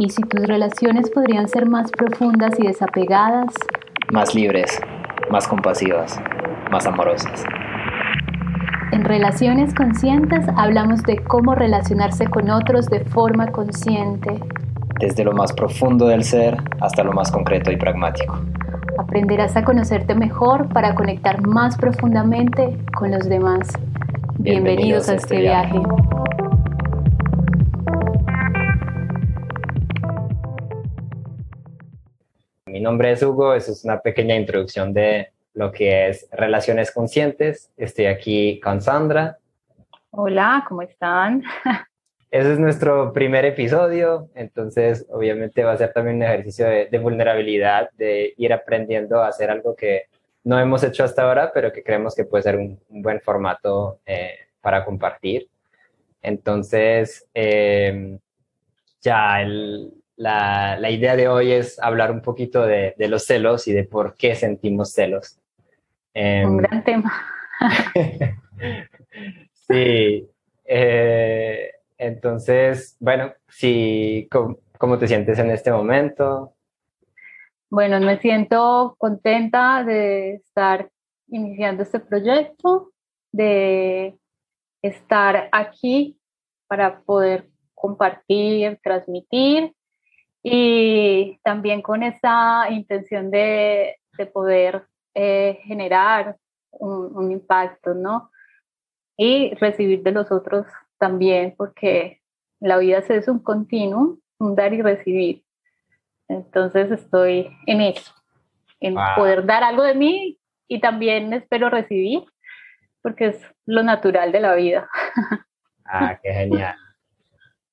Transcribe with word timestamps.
¿Y 0.00 0.10
si 0.10 0.22
tus 0.22 0.46
relaciones 0.46 1.10
podrían 1.10 1.48
ser 1.48 1.68
más 1.68 1.90
profundas 1.90 2.54
y 2.60 2.68
desapegadas? 2.68 3.52
Más 4.12 4.32
libres, 4.32 4.80
más 5.28 5.48
compasivas, 5.48 6.20
más 6.70 6.86
amorosas. 6.86 7.42
En 8.92 9.04
Relaciones 9.04 9.74
Conscientes 9.74 10.46
hablamos 10.56 11.02
de 11.02 11.16
cómo 11.24 11.56
relacionarse 11.56 12.28
con 12.28 12.48
otros 12.48 12.86
de 12.86 13.00
forma 13.06 13.48
consciente. 13.48 14.38
Desde 15.00 15.24
lo 15.24 15.32
más 15.32 15.52
profundo 15.52 16.06
del 16.06 16.22
ser 16.22 16.56
hasta 16.80 17.02
lo 17.02 17.12
más 17.12 17.32
concreto 17.32 17.72
y 17.72 17.76
pragmático. 17.76 18.38
Aprenderás 18.98 19.56
a 19.56 19.64
conocerte 19.64 20.14
mejor 20.14 20.68
para 20.68 20.94
conectar 20.94 21.44
más 21.44 21.76
profundamente 21.76 22.78
con 22.96 23.10
los 23.10 23.28
demás. 23.28 23.68
Bienvenidos, 24.38 25.08
a 25.08 25.16
este, 25.16 25.34
este 25.34 25.40
viaje. 25.40 25.82
Nombre 32.88 33.12
es 33.12 33.22
Hugo, 33.22 33.52
eso 33.52 33.72
es 33.72 33.84
una 33.84 34.00
pequeña 34.00 34.34
introducción 34.34 34.94
de 34.94 35.30
lo 35.52 35.70
que 35.70 36.08
es 36.08 36.26
relaciones 36.32 36.90
conscientes. 36.90 37.70
Estoy 37.76 38.06
aquí 38.06 38.58
con 38.60 38.80
Sandra. 38.80 39.36
Hola, 40.10 40.64
¿cómo 40.66 40.80
están? 40.80 41.44
Ese 42.30 42.54
es 42.54 42.58
nuestro 42.58 43.12
primer 43.12 43.44
episodio, 43.44 44.30
entonces 44.34 45.04
obviamente 45.10 45.64
va 45.64 45.72
a 45.72 45.76
ser 45.76 45.92
también 45.92 46.16
un 46.16 46.22
ejercicio 46.22 46.66
de, 46.66 46.98
vulnerabilidad, 46.98 47.90
de 47.92 48.32
ir 48.38 48.54
aprendiendo 48.54 49.22
a 49.22 49.28
hacer 49.28 49.50
algo 49.50 49.76
que 49.76 50.04
no 50.44 50.58
hemos 50.58 50.82
hecho 50.82 51.04
hasta 51.04 51.24
ahora, 51.24 51.50
pero 51.52 51.70
que 51.70 51.82
creemos 51.82 52.14
que 52.14 52.24
puede 52.24 52.44
ser 52.44 52.56
un, 52.56 52.80
buen 52.88 53.20
formato 53.20 54.00
eh, 54.06 54.32
para 54.62 54.86
compartir. 54.86 55.46
Entonces, 56.22 57.28
eh, 57.34 58.18
ya 59.02 59.42
el, 59.42 59.92
la, 60.18 60.90
idea 60.90 61.16
de 61.16 61.28
hoy 61.28 61.52
es 61.52 61.80
hablar 61.80 62.10
un 62.10 62.20
poquito 62.20 62.66
de, 62.66 62.94
los 62.98 63.24
celos 63.24 63.68
y 63.68 63.72
de 63.72 63.84
por 63.84 64.16
qué 64.16 64.34
sentimos 64.34 64.92
celos. 64.92 65.38
un 66.14 66.22
em, 66.22 66.56
gran 66.58 66.84
tema. 66.84 67.12
sí. 69.52 70.28
Eh, 70.64 71.70
entonces, 71.96 72.96
bueno, 73.00 73.32
sí, 73.48 74.28
¿cómo, 74.30 74.98
te 74.98 75.06
sientes 75.06 75.38
en 75.38 75.50
este 75.50 75.70
momento? 75.70 76.52
Bueno, 77.70 78.00
me 78.00 78.18
siento 78.18 78.96
contenta 78.98 79.84
de 79.84 80.34
estar 80.34 80.90
iniciando 81.28 81.84
este 81.84 82.00
proyecto, 82.00 82.90
de 83.30 84.16
estar 84.82 85.48
aquí 85.52 86.18
para 86.66 87.00
poder 87.02 87.48
compartir, 87.74 88.80
transmitir 88.82 89.74
y 90.42 91.38
también 91.42 91.82
con 91.82 92.02
esa 92.02 92.70
intención 92.70 93.30
de, 93.30 93.96
poder 94.32 94.84
eh, 95.14 95.60
generar 95.62 96.36
un, 96.72 97.30
impacto, 97.30 97.94
¿no? 97.94 98.30
Y 99.16 99.54
recibir 99.54 100.02
de 100.02 100.10
los 100.10 100.32
otros 100.32 100.66
también, 100.98 101.54
porque 101.56 102.20
la 102.60 102.78
vida 102.78 102.98
es 102.98 103.28
un 103.28 103.38
continuo, 103.38 104.18
un 104.38 104.56
dar 104.56 104.74
y 104.74 104.82
recibir. 104.82 105.44
Entonces 106.26 106.90
estoy 106.90 107.48
en 107.66 107.80
eso, 107.80 108.12
en 108.80 108.96
poder 109.16 109.46
dar 109.46 109.62
algo 109.62 109.82
de 109.82 109.94
mí 109.94 110.38
y 110.66 110.80
también 110.80 111.32
espero 111.32 111.70
recibir, 111.70 112.24
porque 113.00 113.26
es 113.26 113.54
lo 113.66 113.82
natural 113.82 114.32
de 114.32 114.40
la 114.40 114.54
vida. 114.54 114.88
Ah, 115.84 116.18
qué 116.22 116.32
genial. 116.34 116.76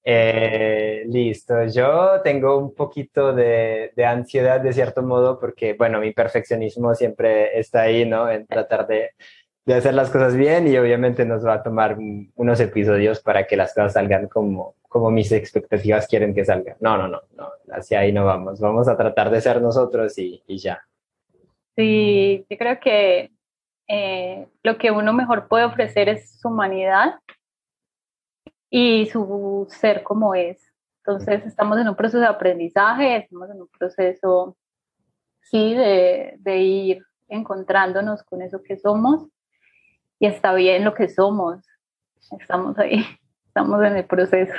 Eh, 0.08 1.04
listo, 1.08 1.66
yo 1.66 2.22
tengo 2.24 2.60
un 2.60 2.76
poquito 2.76 3.34
de, 3.34 3.92
ansiedad 4.06 4.62
de 4.62 4.72
cierto 4.72 5.02
modo 5.02 5.40
porque, 5.40 5.74
bueno, 5.74 6.00
mi 6.00 6.12
perfeccionismo 6.12 6.94
siempre 6.94 7.58
está 7.58 7.82
ahí, 7.82 8.06
¿no? 8.06 8.30
En 8.30 8.46
tratar 8.46 8.86
de, 8.86 9.14
hacer 9.66 9.96
las 9.96 10.12
cosas 10.12 10.36
bien 10.36 10.68
y 10.68 10.78
obviamente 10.78 11.26
nos 11.26 11.44
va 11.44 11.56
a 11.56 11.64
tomar 11.64 11.98
unos 12.36 12.60
episodios 12.60 13.20
para 13.20 13.48
que 13.48 13.58
las 13.58 13.74
cosas 13.74 13.94
salgan 13.94 14.28
como, 14.28 14.76
como 14.88 15.10
mis 15.10 15.32
expectativas 15.32 16.08
quieren 16.08 16.36
que 16.36 16.46
salgan. 16.46 16.78
No, 16.82 17.00
no, 17.00 17.08
no, 17.08 17.22
no, 17.36 17.50
hacia 17.72 18.02
ahí 18.02 18.12
no 18.12 18.26
vamos. 18.26 18.60
Vamos 18.60 18.88
a 18.88 18.96
tratar 18.96 19.32
de 19.32 19.42
ser 19.42 19.60
nosotros 19.60 20.16
y, 20.20 20.44
ya. 20.48 20.86
Sí, 21.76 22.46
yo 22.48 22.58
creo 22.60 22.80
que 22.80 23.32
eh, 23.88 24.46
lo 24.62 24.78
que 24.78 24.92
uno 24.92 25.14
mejor 25.14 25.48
puede 25.48 25.66
ofrecer 25.66 26.10
es 26.10 26.40
su 26.40 26.50
humanidad 26.50 27.16
y 28.70 29.06
su 29.08 29.68
ser 29.70 30.04
como 30.04 30.36
es. 30.36 30.72
Entonces 31.06 31.46
estamos 31.46 31.78
en 31.80 31.88
un 31.88 31.96
proceso 31.96 32.20
de 32.20 32.28
aprendizaje, 32.28 33.18
estamos 33.18 33.50
en 33.52 33.62
un 33.62 33.68
proceso, 33.68 34.58
sí, 35.42 35.76
de, 35.76 36.36
de 36.40 36.58
ir 36.58 37.06
encontrándonos 37.28 38.24
con 38.24 38.42
eso 38.42 38.62
que 38.64 38.78
somos 38.78 39.28
y 40.20 40.28
está 40.28 40.54
bien 40.54 40.84
lo 40.84 40.94
que 40.94 41.08
somos. 41.08 41.64
Estamos 42.40 42.78
ahí, 42.80 43.06
estamos 43.48 43.84
en 43.84 43.98
el 43.98 44.06
proceso. 44.06 44.54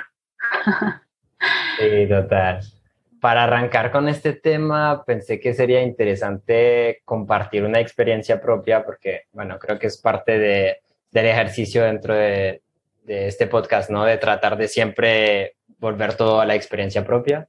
Sí, 1.78 2.08
total. 2.08 2.60
Para 3.20 3.44
arrancar 3.44 3.90
con 3.90 4.08
este 4.08 4.34
tema, 4.34 5.04
pensé 5.04 5.40
que 5.40 5.52
sería 5.52 5.82
interesante 5.82 7.02
compartir 7.04 7.64
una 7.64 7.80
experiencia 7.80 8.40
propia 8.40 8.84
porque, 8.84 9.22
bueno, 9.32 9.58
creo 9.58 9.78
que 9.78 9.88
es 9.88 10.00
parte 10.00 10.38
de, 10.38 10.78
del 11.10 11.26
ejercicio 11.26 11.82
dentro 11.82 12.14
de, 12.14 12.62
de 13.06 13.28
este 13.28 13.46
podcast, 13.46 13.88
¿no? 13.88 14.04
De 14.04 14.18
tratar 14.18 14.56
de 14.56 14.68
siempre 14.68 15.54
volver 15.78 16.14
todo 16.14 16.40
a 16.40 16.46
la 16.46 16.54
experiencia 16.54 17.04
propia 17.04 17.48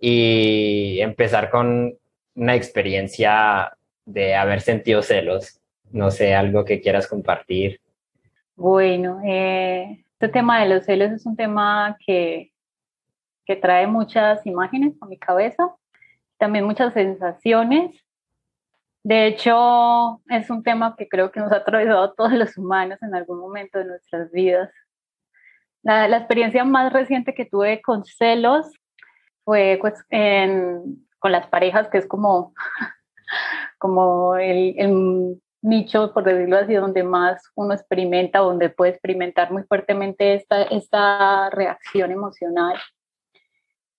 y 0.00 1.00
empezar 1.00 1.50
con 1.50 1.96
una 2.34 2.54
experiencia 2.54 3.76
de 4.04 4.34
haber 4.34 4.60
sentido 4.60 5.02
celos. 5.02 5.60
No 5.90 6.10
sé, 6.10 6.34
algo 6.34 6.64
que 6.64 6.80
quieras 6.80 7.08
compartir. 7.08 7.80
Bueno, 8.54 9.20
eh, 9.24 10.04
este 10.12 10.28
tema 10.28 10.60
de 10.62 10.68
los 10.68 10.84
celos 10.84 11.10
es 11.10 11.26
un 11.26 11.36
tema 11.36 11.96
que, 12.04 12.52
que 13.44 13.56
trae 13.56 13.86
muchas 13.86 14.46
imágenes 14.46 14.94
a 15.00 15.06
mi 15.06 15.18
cabeza, 15.18 15.74
también 16.38 16.64
muchas 16.64 16.94
sensaciones. 16.94 17.90
De 19.06 19.28
hecho, 19.28 20.20
es 20.28 20.50
un 20.50 20.64
tema 20.64 20.96
que 20.96 21.08
creo 21.08 21.30
que 21.30 21.38
nos 21.38 21.52
ha 21.52 21.58
atravesado 21.58 22.02
a 22.02 22.14
todos 22.16 22.32
los 22.32 22.58
humanos 22.58 23.00
en 23.02 23.14
algún 23.14 23.38
momento 23.38 23.78
de 23.78 23.84
nuestras 23.84 24.32
vidas. 24.32 24.68
La, 25.84 26.08
experiencia 26.08 26.64
más 26.64 26.92
reciente 26.92 27.32
que 27.32 27.44
tuve 27.44 27.80
con 27.82 28.04
celos 28.04 28.66
fue 29.44 29.78
pues, 29.80 29.94
con 31.20 31.30
las 31.30 31.46
parejas, 31.46 31.86
que 31.88 31.98
es 31.98 32.06
como, 32.08 32.52
como 33.78 34.34
el, 34.38 35.40
nicho, 35.62 36.12
por 36.12 36.24
decirlo 36.24 36.56
así, 36.56 36.74
donde 36.74 37.04
más 37.04 37.48
uno 37.54 37.74
experimenta, 37.74 38.40
donde 38.40 38.70
puede 38.70 38.90
experimentar 38.90 39.52
muy 39.52 39.62
fuertemente 39.62 40.34
esta, 40.34 40.64
esta 40.64 41.48
reacción 41.50 42.10
emocional. 42.10 42.76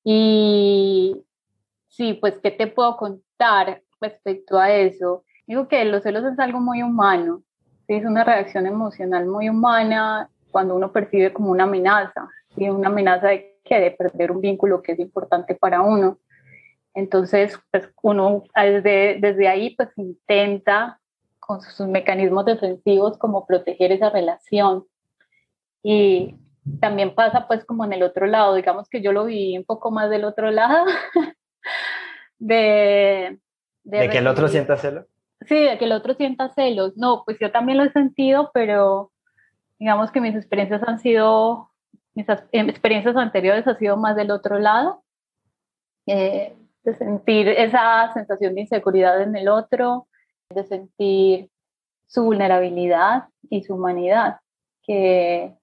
Y 0.03 1.16
sí, 1.88 2.13
pues, 2.16 2.40
¿qué 2.44 2.51
te 2.51 2.67
puedo 2.67 2.97
contar 2.97 3.84
respecto 4.02 4.58
a 4.58 4.72
eso? 4.72 5.24
Digo 5.46 5.68
que 5.68 5.84
los 5.85 6.03
celos 6.03 6.24
es 6.25 6.40
algo 6.40 6.59
muy 6.59 6.84
humano, 6.84 7.44
es 7.88 8.06
una 8.06 8.24
reacción 8.24 8.66
emocional 8.68 9.25
muy 9.25 9.50
humana 9.50 10.30
cuando 10.52 10.75
uno 10.75 10.91
percibe 10.91 11.31
como 11.31 11.52
una 11.52 11.63
amenaza, 11.63 12.30
y 12.56 12.69
una 12.69 12.90
amenaza 12.90 13.28
de 13.28 13.59
que 13.63 13.80
de 13.80 13.91
perder 13.91 14.31
un 14.31 14.41
vínculo 14.41 14.81
que 14.81 14.94
es 14.94 15.00
importante 15.00 15.56
para 15.56 15.81
uno. 15.81 16.19
Entonces, 16.94 17.59
pues 17.72 17.90
uno 18.02 18.44
desde, 18.56 19.19
desde 19.19 19.47
ahí 19.47 19.75
pues 19.75 19.90
intenta 19.97 21.00
con 21.40 21.62
sus 21.62 21.88
mecanismos 21.88 22.46
defensivos 22.46 23.18
como 23.18 23.46
proteger 23.46 23.91
esa 23.91 24.09
relación. 24.09 24.85
Y 25.84 26.35
también 26.79 27.14
pasa 27.14 27.47
pues 27.47 27.64
como 27.66 27.85
en 27.85 27.93
el 27.93 28.03
otro 28.03 28.26
lado, 28.26 28.55
digamos 28.55 28.90
que 28.90 29.02
yo 29.02 29.11
lo 29.11 29.26
vi 29.26 29.58
un 29.58 29.64
poco 29.64 29.91
más 29.91 30.09
del 30.09 30.26
otro 30.26 30.50
lado, 30.52 30.85
de... 32.40 33.40
¿De, 33.87 34.09
que 34.09 34.17
el 34.17 34.28
otro 34.28 34.49
sienta 34.49 34.75
celos? 34.75 35.05
Sí, 35.47 35.55
de 35.55 35.78
que 35.78 35.85
el 35.85 35.93
otro 35.93 36.13
sienta 36.13 36.49
celos. 36.49 36.97
No, 36.97 37.23
pues 37.25 37.37
yo 37.39 37.51
también 37.51 37.78
lo 37.78 37.85
he 37.85 37.91
sentido, 37.91 38.51
pero 38.53 39.11
digamos 39.79 40.11
que 40.11 40.19
mis 40.19 40.35
experiencias 40.35 40.84
han 40.85 40.99
sido, 40.99 41.72
mis 42.13 42.28
experiencias 42.51 43.16
anteriores 43.16 43.66
han 43.66 43.78
sido 43.78 43.95
más 43.95 44.17
del 44.17 44.31
otro 44.31 44.59
lado, 44.59 45.03
eh, 46.05 46.53
de 46.84 46.95
sentir 46.95 47.47
esa 47.47 48.11
sensación 48.13 48.55
de 48.55 48.61
inseguridad 48.61 49.22
en 49.22 49.35
el 49.37 49.47
otro, 49.47 50.07
de 50.49 50.66
sentir 50.66 51.49
su 52.07 52.23
vulnerabilidad 52.23 53.29
y 53.49 53.63
su 53.63 53.75
humanidad, 53.75 54.40
que, 54.83 55.55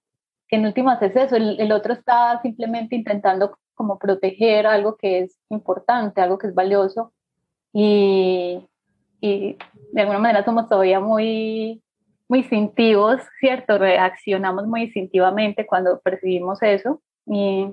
que 0.49 0.57
en 0.57 0.65
últimas 0.65 1.03
es 1.03 1.15
eso, 1.15 1.37
el, 1.37 1.73
otro 1.73 1.93
está 1.93 2.41
simplemente 2.41 2.97
intentando 2.97 3.59
como 3.75 3.99
proteger 3.99 4.67
algo 4.67 4.97
que 4.97 5.21
es 5.21 5.39
importante, 5.51 6.23
algo 6.23 6.39
que 6.39 6.47
es 6.47 6.55
valioso 6.55 7.14
y, 7.75 8.67
y 9.21 9.59
de 9.93 10.01
alguna 10.01 10.19
manera 10.21 10.45
somos 10.45 10.69
todavía 10.69 11.01
muy 11.01 11.83
muy 12.29 12.41
instintivos, 12.41 13.21
¿cierto? 13.39 13.79
Reaccionamos 13.79 14.67
muy 14.67 14.85
instintivamente 14.85 15.67
cuando 15.67 16.01
percibimos 16.01 16.63
eso. 16.63 17.03
Y, 17.27 17.69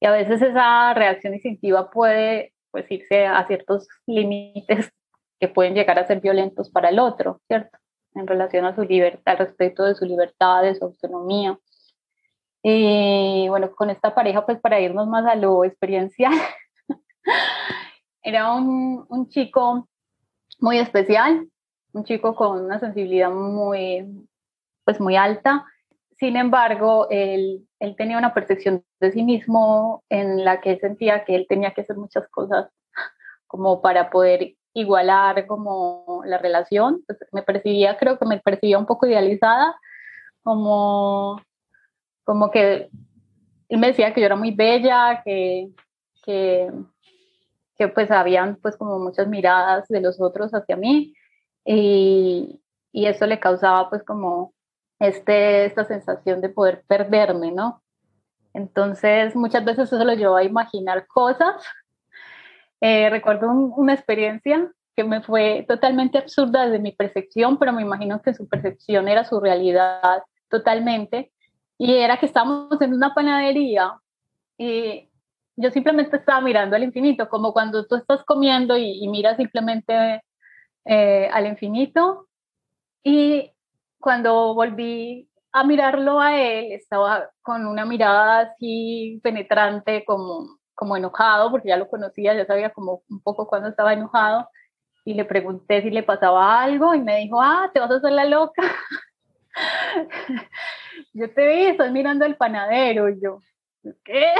Y 0.00 0.06
a 0.06 0.12
veces 0.12 0.42
esa 0.42 0.94
reacción 0.94 1.34
instintiva 1.34 1.90
puede 1.90 2.52
pues 2.70 2.90
irse 2.90 3.26
a 3.26 3.46
ciertos 3.46 3.88
límites 4.06 4.90
que 5.40 5.48
pueden 5.48 5.74
llegar 5.74 5.98
a 5.98 6.06
ser 6.06 6.20
violentos 6.20 6.70
para 6.70 6.88
el 6.90 6.98
otro, 6.98 7.40
¿cierto? 7.48 7.78
En 8.14 8.26
relación 8.26 8.64
a 8.64 8.74
su 8.74 8.82
libertad, 8.82 9.34
al 9.34 9.46
respeto 9.46 9.84
de 9.84 9.94
su 9.94 10.04
libertad, 10.04 10.62
de 10.62 10.74
su 10.74 10.84
autonomía. 10.84 11.58
Y 12.62 13.46
bueno, 13.48 13.70
con 13.74 13.90
esta 13.90 14.14
pareja, 14.14 14.44
pues 14.46 14.60
para 14.60 14.80
irnos 14.80 15.08
más 15.08 15.26
a 15.26 15.34
lo 15.36 15.64
experiencial, 15.64 16.32
era 18.22 18.52
un, 18.54 19.06
un 19.08 19.28
chico 19.28 19.88
muy 20.58 20.78
especial, 20.78 21.48
un 21.92 22.04
chico 22.04 22.34
con 22.34 22.64
una 22.64 22.78
sensibilidad 22.78 23.30
muy, 23.30 24.06
pues 24.84 25.00
muy 25.00 25.16
alta. 25.16 25.64
Sin 26.18 26.36
embargo, 26.36 27.08
él, 27.10 27.66
él 27.78 27.96
tenía 27.96 28.18
una 28.18 28.34
percepción 28.34 28.84
de 29.00 29.12
sí 29.12 29.22
mismo 29.22 30.04
en 30.08 30.44
la 30.44 30.60
que 30.60 30.78
sentía 30.78 31.24
que 31.24 31.34
él 31.34 31.46
tenía 31.48 31.72
que 31.72 31.80
hacer 31.80 31.96
muchas 31.96 32.28
cosas 32.28 32.68
como 33.46 33.80
para 33.80 34.10
poder 34.10 34.54
igualar 34.74 35.46
como 35.46 36.22
la 36.24 36.38
relación. 36.38 37.02
Pues 37.06 37.18
me 37.32 37.42
percibía, 37.42 37.96
creo 37.96 38.18
que 38.18 38.26
me 38.26 38.38
percibía 38.38 38.78
un 38.78 38.86
poco 38.86 39.06
idealizada, 39.06 39.74
como, 40.42 41.40
como 42.24 42.50
que 42.50 42.90
él 43.68 43.78
me 43.78 43.88
decía 43.88 44.12
que 44.12 44.20
yo 44.20 44.26
era 44.26 44.36
muy 44.36 44.50
bella, 44.50 45.22
que, 45.24 45.70
que, 46.24 46.70
que 47.80 47.88
pues 47.88 48.10
habían 48.10 48.56
pues 48.56 48.76
como 48.76 48.98
muchas 48.98 49.26
miradas 49.26 49.88
de 49.88 50.02
los 50.02 50.20
otros 50.20 50.52
hacia 50.52 50.76
mí 50.76 51.14
y, 51.64 52.60
y 52.92 53.06
eso 53.06 53.24
le 53.24 53.40
causaba 53.40 53.88
pues 53.88 54.02
como 54.02 54.52
este, 54.98 55.64
esta 55.64 55.86
sensación 55.86 56.42
de 56.42 56.50
poder 56.50 56.84
perderme, 56.86 57.52
¿no? 57.52 57.82
Entonces 58.52 59.34
muchas 59.34 59.64
veces 59.64 59.90
eso 59.90 60.04
lo 60.04 60.12
llevó 60.12 60.36
a 60.36 60.44
imaginar 60.44 61.06
cosas. 61.06 61.64
Eh, 62.82 63.08
recuerdo 63.08 63.50
una 63.50 63.94
experiencia 63.94 64.70
que 64.94 65.04
me 65.04 65.22
fue 65.22 65.64
totalmente 65.66 66.18
absurda 66.18 66.66
desde 66.66 66.80
mi 66.80 66.92
percepción, 66.92 67.58
pero 67.58 67.72
me 67.72 67.80
imagino 67.80 68.20
que 68.20 68.34
su 68.34 68.46
percepción 68.46 69.08
era 69.08 69.24
su 69.24 69.40
realidad 69.40 70.22
totalmente. 70.50 71.32
Y 71.78 71.94
era 71.94 72.18
que 72.18 72.26
estábamos 72.26 72.78
en 72.82 72.92
una 72.92 73.14
panadería 73.14 73.94
y 74.58 75.09
yo 75.60 75.70
simplemente 75.70 76.16
estaba 76.16 76.40
mirando 76.40 76.76
al 76.76 76.84
infinito, 76.84 77.28
como 77.28 77.52
cuando 77.52 77.86
tú 77.86 77.96
estás 77.96 78.24
comiendo 78.24 78.76
y, 78.76 79.06
miras 79.08 79.36
simplemente 79.36 80.22
eh, 80.86 81.28
al 81.32 81.46
infinito. 81.46 82.28
Y 83.02 83.52
cuando 83.98 84.54
volví 84.54 85.28
a 85.52 85.64
mirarlo 85.64 86.20
a 86.20 86.40
él, 86.40 86.72
estaba 86.72 87.30
con 87.42 87.66
una 87.66 87.84
mirada 87.84 88.40
así 88.40 89.20
penetrante, 89.22 90.04
como, 90.04 90.58
como 90.74 90.96
enojado, 90.96 91.50
porque 91.50 91.68
ya 91.68 91.76
lo 91.76 91.88
conocía, 91.88 92.34
ya 92.34 92.46
sabía 92.46 92.70
como 92.70 93.02
un 93.10 93.20
poco 93.22 93.46
cuando 93.46 93.68
estaba 93.68 93.92
enojado. 93.92 94.48
Y 95.04 95.14
le 95.14 95.24
pregunté 95.24 95.82
si 95.82 95.90
le 95.90 96.02
pasaba 96.02 96.62
algo 96.62 96.94
y 96.94 97.00
me 97.00 97.18
dijo, 97.18 97.40
ah, 97.40 97.70
te 97.72 97.80
vas 97.80 97.90
a 97.90 97.96
hacer 97.96 98.12
la 98.12 98.24
loca. 98.24 98.62
yo 101.12 101.32
te 101.32 101.46
vi, 101.46 101.66
estás 101.66 101.92
mirando 101.92 102.24
al 102.24 102.36
panadero. 102.36 103.08
Y 103.08 103.20
yo, 103.20 103.40
¿qué? 104.04 104.34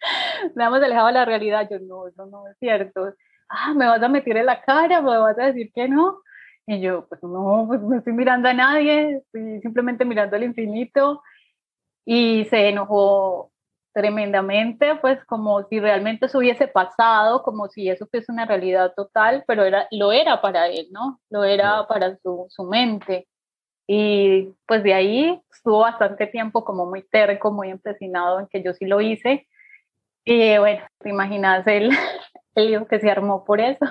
me 0.54 0.64
hemos 0.64 0.82
alejado 0.82 1.08
de 1.08 1.12
la 1.12 1.24
realidad. 1.24 1.68
Yo, 1.70 1.78
no, 1.80 2.08
eso 2.08 2.26
no 2.26 2.48
es 2.48 2.56
cierto. 2.58 3.14
Ah, 3.48 3.74
me 3.74 3.86
vas 3.86 4.02
a 4.02 4.08
meter 4.08 4.36
en 4.36 4.46
la 4.46 4.62
cara, 4.62 5.02
me 5.02 5.16
vas 5.18 5.38
a 5.38 5.46
decir 5.46 5.70
que 5.74 5.88
no. 5.88 6.20
Y 6.66 6.80
yo, 6.80 7.06
pues 7.08 7.22
no, 7.22 7.64
pues 7.66 7.80
no 7.80 7.96
estoy 7.96 8.12
mirando 8.12 8.48
a 8.48 8.54
nadie, 8.54 9.16
estoy 9.16 9.60
simplemente 9.60 10.04
mirando 10.04 10.36
al 10.36 10.44
infinito. 10.44 11.22
Y 12.04 12.44
se 12.46 12.68
enojó 12.68 13.50
tremendamente, 13.92 14.94
pues 14.96 15.24
como 15.24 15.64
si 15.64 15.80
realmente 15.80 16.26
eso 16.26 16.38
hubiese 16.38 16.68
pasado, 16.68 17.42
como 17.42 17.68
si 17.68 17.88
eso 17.88 18.06
fuese 18.06 18.30
una 18.30 18.46
realidad 18.46 18.92
total, 18.94 19.44
pero 19.46 19.64
era, 19.64 19.88
lo 19.90 20.12
era 20.12 20.40
para 20.40 20.68
él, 20.68 20.88
¿no? 20.92 21.20
Lo 21.28 21.44
era 21.44 21.86
para 21.88 22.16
su, 22.18 22.46
su 22.48 22.64
mente. 22.64 23.26
Y 23.86 24.54
pues 24.66 24.84
de 24.84 24.94
ahí 24.94 25.42
estuvo 25.52 25.80
bastante 25.80 26.28
tiempo 26.28 26.64
como 26.64 26.86
muy 26.86 27.02
terco, 27.02 27.50
muy 27.50 27.70
empecinado 27.70 28.38
en 28.38 28.46
que 28.46 28.62
yo 28.62 28.72
sí 28.74 28.86
lo 28.86 29.00
hice. 29.00 29.48
Y 30.32 30.56
bueno, 30.58 30.80
te 31.00 31.08
imaginas 31.08 31.66
el, 31.66 31.90
el 32.54 32.66
lío 32.68 32.86
que 32.86 33.00
se 33.00 33.10
armó 33.10 33.44
por 33.44 33.60
eso. 33.60 33.84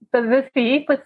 Entonces 0.00 0.50
sí, 0.54 0.84
pues 0.86 1.00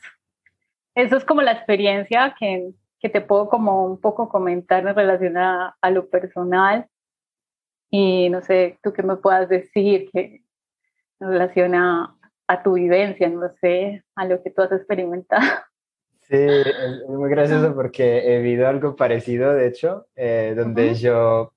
eso 0.94 1.17
es 1.17 1.25
como 1.25 1.43
la 1.43 1.50
experiencia 1.50 2.37
que, 2.38 2.71
que 3.00 3.09
te 3.09 3.21
puedo 3.21 3.49
como 3.49 3.85
un 3.85 4.00
poco 4.00 4.29
comentar 4.29 4.87
en 4.87 4.94
relación 4.94 5.37
a, 5.37 5.76
a, 5.81 5.91
lo 5.91 6.09
personal. 6.09 6.87
Y 7.91 8.31
no 8.31 8.43
sé, 8.43 8.79
tú 8.81 8.93
qué 8.93 9.03
me 9.03 9.17
puedas 9.17 9.49
decir 9.49 10.09
que 10.12 10.44
en 11.19 11.29
relación 11.29 11.75
a, 11.75 12.17
a 12.47 12.62
tu 12.62 12.75
vivencia, 12.75 13.29
no 13.29 13.50
sé, 13.61 14.05
a 14.15 14.25
lo 14.25 14.41
que 14.41 14.50
tú 14.50 14.62
has 14.62 14.71
experimentado. 14.71 15.43
Sí, 16.26 16.37
es 16.38 17.06
muy 17.06 17.29
gracioso 17.29 17.75
porque 17.75 18.35
he 18.35 18.38
vivido 18.41 18.67
algo 18.67 18.97
parecido, 18.97 19.53
de 19.53 19.67
hecho, 19.67 20.06
eh, 20.17 20.55
donde 20.56 20.94
yo 20.94 21.53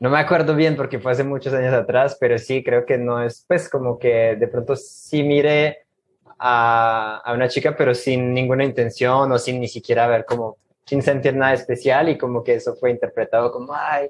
no 0.00 0.08
me 0.08 0.18
acuerdo 0.18 0.56
bien 0.56 0.76
porque 0.76 0.98
fue 0.98 1.12
hace 1.12 1.24
muchos 1.24 1.52
años 1.52 1.74
atrás, 1.74 2.16
pero 2.18 2.38
sí 2.38 2.64
creo 2.64 2.86
que 2.86 2.96
no 2.96 3.22
es, 3.22 3.44
pues 3.46 3.68
como 3.68 3.98
que 3.98 4.34
de 4.34 4.48
pronto 4.48 4.74
sí 4.74 5.22
mire 5.22 5.84
a, 6.38 7.20
a, 7.22 7.34
una 7.34 7.48
chica, 7.48 7.76
pero 7.76 7.94
sin 7.94 8.32
ninguna 8.32 8.64
intención 8.64 9.30
o 9.30 9.38
sin 9.38 9.60
ni 9.60 9.68
siquiera 9.68 10.06
ver 10.06 10.24
como, 10.24 10.56
sin 10.86 11.02
sentir 11.02 11.36
nada 11.36 11.52
especial 11.52 12.08
y 12.08 12.16
como 12.16 12.42
que 12.42 12.54
eso 12.54 12.74
fue 12.76 12.90
interpretado 12.90 13.52
como, 13.52 13.74
ay, 13.74 14.08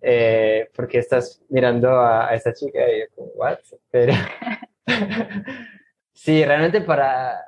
eh, 0.00 0.68
porque 0.74 0.98
estás 0.98 1.40
mirando 1.48 1.90
a, 1.90 2.28
a 2.28 2.34
esta 2.34 2.52
chica 2.52 2.80
y 2.90 3.00
yo 3.00 3.06
como, 3.14 3.28
what? 3.36 3.58
Pero 3.92 4.14
sí, 6.12 6.44
realmente 6.44 6.80
para 6.80 7.40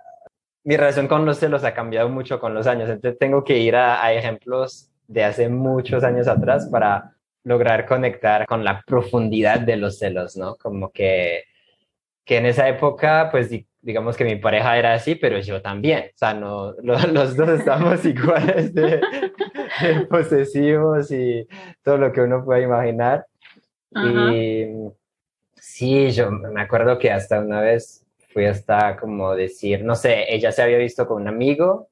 mi 0.62 0.76
relación 0.76 1.08
con 1.08 1.26
los 1.26 1.38
celos 1.38 1.64
ha 1.64 1.74
cambiado 1.74 2.08
mucho 2.10 2.38
con 2.38 2.54
los 2.54 2.68
años, 2.68 2.88
entonces 2.88 3.18
tengo 3.18 3.42
que 3.42 3.58
ir 3.58 3.74
a, 3.74 4.04
a 4.04 4.12
ejemplos 4.12 4.88
de 5.08 5.24
hace 5.24 5.48
muchos 5.48 6.04
años 6.04 6.28
atrás 6.28 6.68
para 6.70 7.15
lograr 7.46 7.87
conectar 7.87 8.44
con 8.44 8.64
la 8.64 8.82
profundidad 8.84 9.60
de 9.60 9.76
los 9.76 10.00
celos, 10.00 10.37
¿no? 10.37 10.56
Como 10.56 10.90
que, 10.90 11.44
que 12.25 12.38
en 12.38 12.46
esa 12.46 12.69
época, 12.69 13.28
pues 13.31 13.48
digamos 13.81 14.16
que 14.16 14.25
mi 14.25 14.34
pareja 14.34 14.76
era 14.76 14.94
así, 14.94 15.14
pero 15.14 15.38
yo 15.38 15.62
también. 15.62 16.06
O 16.12 16.19
sea, 16.19 16.34
no, 16.34 16.72
los, 16.82 17.37
dos 17.37 17.48
estamos 17.50 18.04
iguales 18.04 18.75
de, 18.75 19.00
posesivos 20.10 21.12
y 21.12 21.46
todo 21.85 21.99
lo 21.99 22.12
que 22.12 22.23
uno 22.23 22.44
puede 22.44 22.62
imaginar. 22.62 23.26
Y 23.94 24.66
sí, 25.54 26.11
yo 26.11 26.32
me 26.32 26.61
acuerdo 26.61 26.99
que 26.99 27.12
hasta 27.12 27.38
una 27.38 27.61
vez 27.61 28.04
fui 28.32 28.44
hasta 28.44 28.97
como 28.97 29.37
decir, 29.37 29.85
no 29.85 29.94
sé, 29.94 30.35
ella 30.35 30.50
se 30.50 30.62
había 30.62 30.78
visto 30.78 31.06
con 31.06 31.23
un 31.23 31.28
amigo 31.28 31.90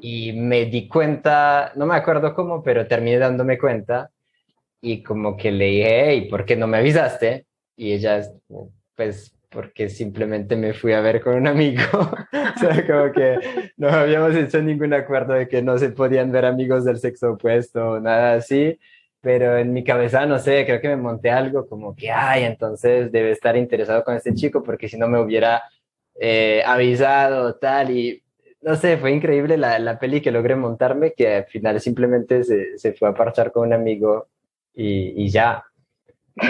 y 0.00 0.32
me 0.32 0.64
di 0.64 0.88
cuenta, 0.88 1.72
no 1.76 1.84
me 1.84 1.94
acuerdo 1.94 2.34
cómo, 2.34 2.62
pero 2.62 2.86
terminé 2.86 3.18
dándome 3.18 3.58
cuenta 3.58 4.10
y 4.82 5.02
como 5.02 5.36
que 5.36 5.52
le 5.52 5.66
dije, 5.66 6.10
hey, 6.10 6.28
¿por 6.28 6.44
qué 6.44 6.56
no 6.56 6.66
me 6.66 6.78
avisaste? 6.78 7.46
Y 7.76 7.92
ella, 7.92 8.20
pues, 8.96 9.32
porque 9.48 9.88
simplemente 9.88 10.56
me 10.56 10.74
fui 10.74 10.92
a 10.92 11.00
ver 11.00 11.20
con 11.22 11.36
un 11.36 11.46
amigo. 11.46 11.82
o 12.56 12.58
sea, 12.58 12.86
como 12.86 13.12
que 13.12 13.38
no 13.76 13.88
habíamos 13.88 14.34
hecho 14.34 14.60
ningún 14.60 14.92
acuerdo 14.92 15.34
de 15.34 15.48
que 15.48 15.62
no 15.62 15.78
se 15.78 15.90
podían 15.90 16.32
ver 16.32 16.44
amigos 16.46 16.84
del 16.84 16.98
sexo 16.98 17.32
opuesto 17.32 18.00
nada 18.00 18.34
así. 18.34 18.78
Pero 19.20 19.56
en 19.56 19.72
mi 19.72 19.84
cabeza, 19.84 20.26
no 20.26 20.40
sé, 20.40 20.66
creo 20.66 20.80
que 20.80 20.88
me 20.88 20.96
monté 20.96 21.30
algo 21.30 21.68
como 21.68 21.94
que, 21.94 22.10
ay, 22.10 22.42
entonces 22.42 23.12
debe 23.12 23.30
estar 23.30 23.56
interesado 23.56 24.02
con 24.02 24.16
este 24.16 24.34
chico 24.34 24.64
porque 24.64 24.88
si 24.88 24.98
no 24.98 25.06
me 25.06 25.20
hubiera 25.20 25.62
eh, 26.18 26.62
avisado 26.66 27.54
tal 27.54 27.90
y 27.96 28.20
no 28.62 28.74
sé, 28.76 28.96
fue 28.96 29.12
increíble 29.12 29.56
la, 29.56 29.78
la, 29.78 29.98
peli 29.98 30.20
que 30.20 30.30
logré 30.32 30.56
montarme, 30.56 31.12
que 31.14 31.36
al 31.36 31.44
final 31.46 31.80
simplemente 31.80 32.44
se, 32.44 32.78
se 32.78 32.92
fue 32.94 33.08
a 33.08 33.14
parchar 33.14 33.52
con 33.52 33.68
un 33.68 33.72
amigo 33.74 34.28
y, 34.74 35.28
ya. 35.30 35.64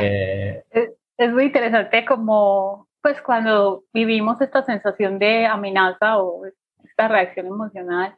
Eh, 0.00 0.62
es, 1.16 1.32
muy 1.32 1.44
interesante 1.44 2.04
como, 2.04 2.88
pues 3.00 3.20
cuando 3.22 3.84
vivimos 3.92 4.40
esta 4.40 4.62
sensación 4.64 5.18
de 5.18 5.46
amenaza 5.46 6.18
o 6.18 6.46
esta 6.84 7.08
reacción 7.08 7.46
emocional, 7.46 8.16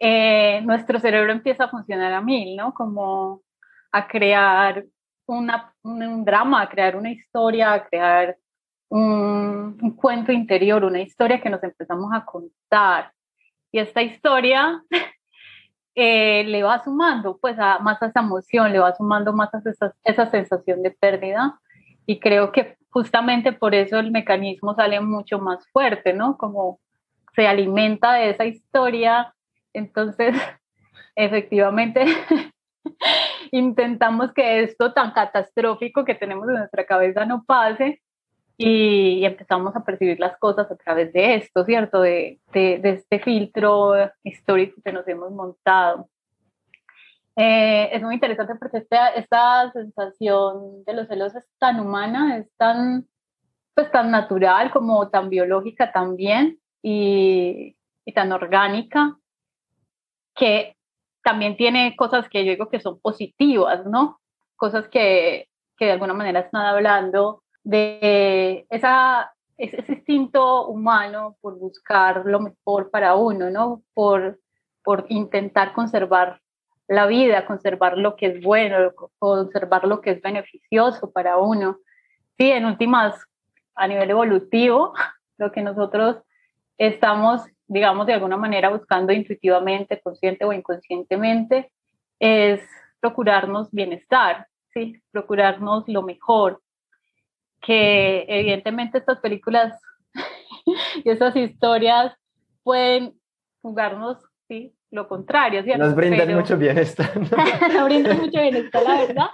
eh, 0.00 0.60
nuestro 0.62 1.00
cerebro 1.00 1.32
empieza 1.32 1.64
a 1.64 1.70
funcionar 1.70 2.12
a 2.12 2.20
mil, 2.20 2.56
¿no? 2.56 2.72
Como 2.72 3.42
a 3.90 4.06
crear 4.06 4.84
una, 5.26 5.74
un, 5.82 6.24
drama, 6.24 6.62
a 6.62 6.68
crear 6.68 6.96
una 6.96 7.10
historia, 7.10 7.72
a 7.72 7.86
crear 7.86 8.36
un, 8.90 9.78
un, 9.80 9.96
cuento 9.96 10.32
interior, 10.32 10.84
una 10.84 11.00
historia 11.00 11.40
que 11.40 11.50
nos 11.50 11.62
empezamos 11.62 12.10
a 12.12 12.24
contar. 12.24 13.12
Y 13.72 13.80
esta 13.80 14.02
historia 14.02 14.82
eh, 16.00 16.44
le 16.44 16.62
va 16.62 16.82
sumando 16.84 17.38
pues 17.38 17.58
a, 17.58 17.80
más 17.80 18.00
a 18.00 18.06
esa 18.06 18.20
emoción, 18.20 18.72
le 18.72 18.78
va 18.78 18.94
sumando 18.94 19.32
más 19.32 19.52
a 19.52 19.60
esa, 19.68 19.92
esa 20.04 20.30
sensación 20.30 20.80
de 20.84 20.92
pérdida. 20.92 21.58
Y 22.06 22.20
creo 22.20 22.52
que 22.52 22.76
justamente 22.90 23.52
por 23.52 23.74
eso 23.74 23.98
el 23.98 24.12
mecanismo 24.12 24.76
sale 24.76 25.00
mucho 25.00 25.40
más 25.40 25.66
fuerte, 25.72 26.12
¿no? 26.12 26.38
Como 26.38 26.78
se 27.34 27.48
alimenta 27.48 28.14
de 28.14 28.30
esa 28.30 28.44
historia, 28.44 29.34
entonces 29.72 30.36
efectivamente 31.16 32.04
intentamos 33.50 34.32
que 34.32 34.62
esto 34.62 34.92
tan 34.92 35.10
catastrófico 35.10 36.04
que 36.04 36.14
tenemos 36.14 36.48
en 36.48 36.54
nuestra 36.54 36.86
cabeza 36.86 37.24
no 37.24 37.42
pase 37.44 38.00
y, 38.58 39.24
empezamos 39.24 39.74
a 39.76 39.84
percibir 39.84 40.18
las 40.18 40.36
cosas 40.38 40.70
a 40.70 40.76
través 40.76 41.12
de 41.12 41.36
esto, 41.36 41.64
¿cierto? 41.64 42.00
De, 42.00 42.40
de, 42.52 42.80
este 42.82 43.20
filtro 43.20 43.94
histórico 44.24 44.82
que 44.84 44.92
nos 44.92 45.06
hemos 45.06 45.30
montado. 45.30 46.08
Eh, 47.36 47.88
es 47.92 48.02
muy 48.02 48.14
interesante 48.14 48.56
porque 48.56 48.78
esta, 48.78 49.10
esta 49.10 49.70
sensación 49.72 50.84
de 50.84 50.92
los 50.92 51.06
celos 51.06 51.36
es 51.36 51.46
tan 51.60 51.78
humana, 51.78 52.36
es 52.36 52.50
tan, 52.56 53.06
pues, 53.74 53.92
tan 53.92 54.10
natural 54.10 54.72
como 54.72 55.08
tan 55.08 55.30
biológica 55.30 55.92
también 55.92 56.58
y, 56.82 57.76
y 58.04 58.12
tan 58.12 58.32
orgánica 58.32 59.16
que 60.34 60.76
también 61.22 61.56
tiene 61.56 61.94
cosas 61.94 62.28
que 62.28 62.44
yo 62.44 62.50
digo 62.50 62.70
que 62.70 62.80
son 62.80 62.98
positivas, 63.00 63.86
¿no? 63.86 64.20
Cosas 64.56 64.88
que, 64.88 65.48
que 65.76 65.84
de 65.84 65.92
alguna 65.92 66.14
manera 66.14 66.40
están 66.40 66.66
hablando 66.66 67.44
de 67.68 68.66
esa, 68.70 69.30
ese 69.58 69.84
instinto 69.92 70.68
humano 70.68 71.36
por 71.42 71.58
buscar 71.58 72.22
lo 72.24 72.40
mejor 72.40 72.90
para 72.90 73.14
uno, 73.14 73.50
¿no? 73.50 73.82
Por, 73.92 74.40
por 74.82 75.04
intentar 75.10 75.74
conservar 75.74 76.40
la 76.86 77.06
vida, 77.06 77.44
conservar 77.44 77.98
lo 77.98 78.16
que 78.16 78.26
es 78.28 78.42
bueno, 78.42 78.94
conservar 79.18 79.84
lo 79.84 80.00
que 80.00 80.12
es 80.12 80.22
beneficioso 80.22 81.10
para 81.12 81.36
uno. 81.36 81.76
Sí, 82.38 82.50
en 82.50 82.64
últimas, 82.64 83.14
a 83.74 83.86
nivel 83.86 84.08
evolutivo, 84.08 84.94
lo 85.36 85.52
que 85.52 85.60
nosotros 85.60 86.16
estamos, 86.78 87.42
digamos, 87.66 88.06
de 88.06 88.14
alguna 88.14 88.38
manera 88.38 88.70
buscando 88.70 89.12
intuitivamente, 89.12 90.00
consciente 90.00 90.46
o 90.46 90.54
inconscientemente, 90.54 91.70
es 92.18 92.62
procurarnos 92.98 93.70
bienestar, 93.72 94.46
¿sí? 94.72 95.02
procurarnos 95.12 95.86
lo 95.86 96.00
mejor, 96.00 96.62
que 97.60 98.24
evidentemente 98.28 98.98
estas 98.98 99.20
películas 99.20 99.80
y 101.04 101.10
estas 101.10 101.36
historias 101.36 102.14
pueden 102.62 103.14
jugarnos 103.62 104.18
¿sí? 104.48 104.74
lo 104.90 105.08
contrario, 105.08 105.62
¿cierto? 105.62 105.84
Nos 105.84 105.94
brindan 105.94 106.34
mucho 106.34 106.56
bienestar. 106.56 107.10
Nos 107.16 107.30
brindan 107.84 108.18
mucho 108.18 108.40
bienestar, 108.40 108.82
la 108.82 109.00
verdad. 109.00 109.26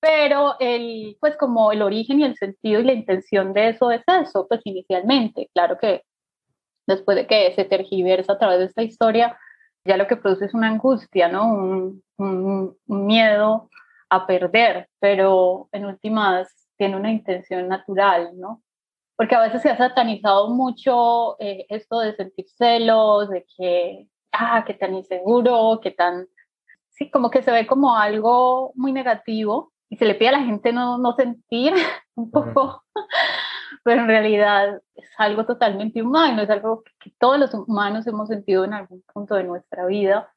Pero 0.00 0.56
el, 0.60 1.16
pues 1.20 1.36
como 1.36 1.72
el 1.72 1.82
origen 1.82 2.20
y 2.20 2.24
el 2.24 2.36
sentido 2.36 2.80
y 2.80 2.84
la 2.84 2.92
intención 2.92 3.52
de 3.52 3.70
eso 3.70 3.90
es 3.90 4.02
eso, 4.06 4.46
pues 4.48 4.60
inicialmente, 4.64 5.48
claro 5.54 5.78
que 5.78 6.02
después 6.86 7.16
de 7.16 7.26
que 7.26 7.52
se 7.54 7.64
tergiversa 7.64 8.34
a 8.34 8.38
través 8.38 8.58
de 8.58 8.64
esta 8.66 8.82
historia, 8.82 9.38
ya 9.86 9.96
lo 9.96 10.06
que 10.06 10.16
produce 10.16 10.46
es 10.46 10.54
una 10.54 10.68
angustia, 10.68 11.28
¿no? 11.28 11.46
Un, 11.48 12.02
un, 12.18 12.76
un 12.86 13.06
miedo 13.06 13.70
a 14.10 14.26
perder, 14.26 14.88
pero 15.00 15.68
en 15.72 15.86
últimas 15.86 16.63
tiene 16.84 16.96
una 16.98 17.10
intención 17.10 17.66
natural, 17.66 18.32
¿no? 18.38 18.62
Porque 19.16 19.34
a 19.34 19.40
veces 19.40 19.62
se 19.62 19.70
ha 19.70 19.76
satanizado 19.78 20.50
mucho 20.50 21.40
eh, 21.40 21.64
esto 21.70 22.00
de 22.00 22.14
sentir 22.14 22.46
celos, 22.48 23.30
de 23.30 23.46
que, 23.56 24.06
ah, 24.32 24.64
que 24.66 24.74
tan 24.74 24.94
inseguro, 24.94 25.80
que 25.82 25.92
tan, 25.92 26.26
sí, 26.90 27.10
como 27.10 27.30
que 27.30 27.42
se 27.42 27.52
ve 27.52 27.66
como 27.66 27.96
algo 27.96 28.72
muy 28.74 28.92
negativo 28.92 29.72
y 29.88 29.96
se 29.96 30.04
le 30.04 30.14
pide 30.14 30.28
a 30.28 30.32
la 30.32 30.42
gente 30.42 30.72
no, 30.74 30.98
no 30.98 31.14
sentir 31.14 31.72
un 32.16 32.30
poco, 32.30 32.82
pero 33.82 34.02
en 34.02 34.08
realidad 34.08 34.82
es 34.94 35.08
algo 35.16 35.46
totalmente 35.46 36.02
humano, 36.02 36.42
es 36.42 36.50
algo 36.50 36.82
que 37.00 37.12
todos 37.18 37.38
los 37.38 37.54
humanos 37.54 38.06
hemos 38.06 38.28
sentido 38.28 38.64
en 38.64 38.74
algún 38.74 39.02
punto 39.10 39.36
de 39.36 39.44
nuestra 39.44 39.86
vida 39.86 40.30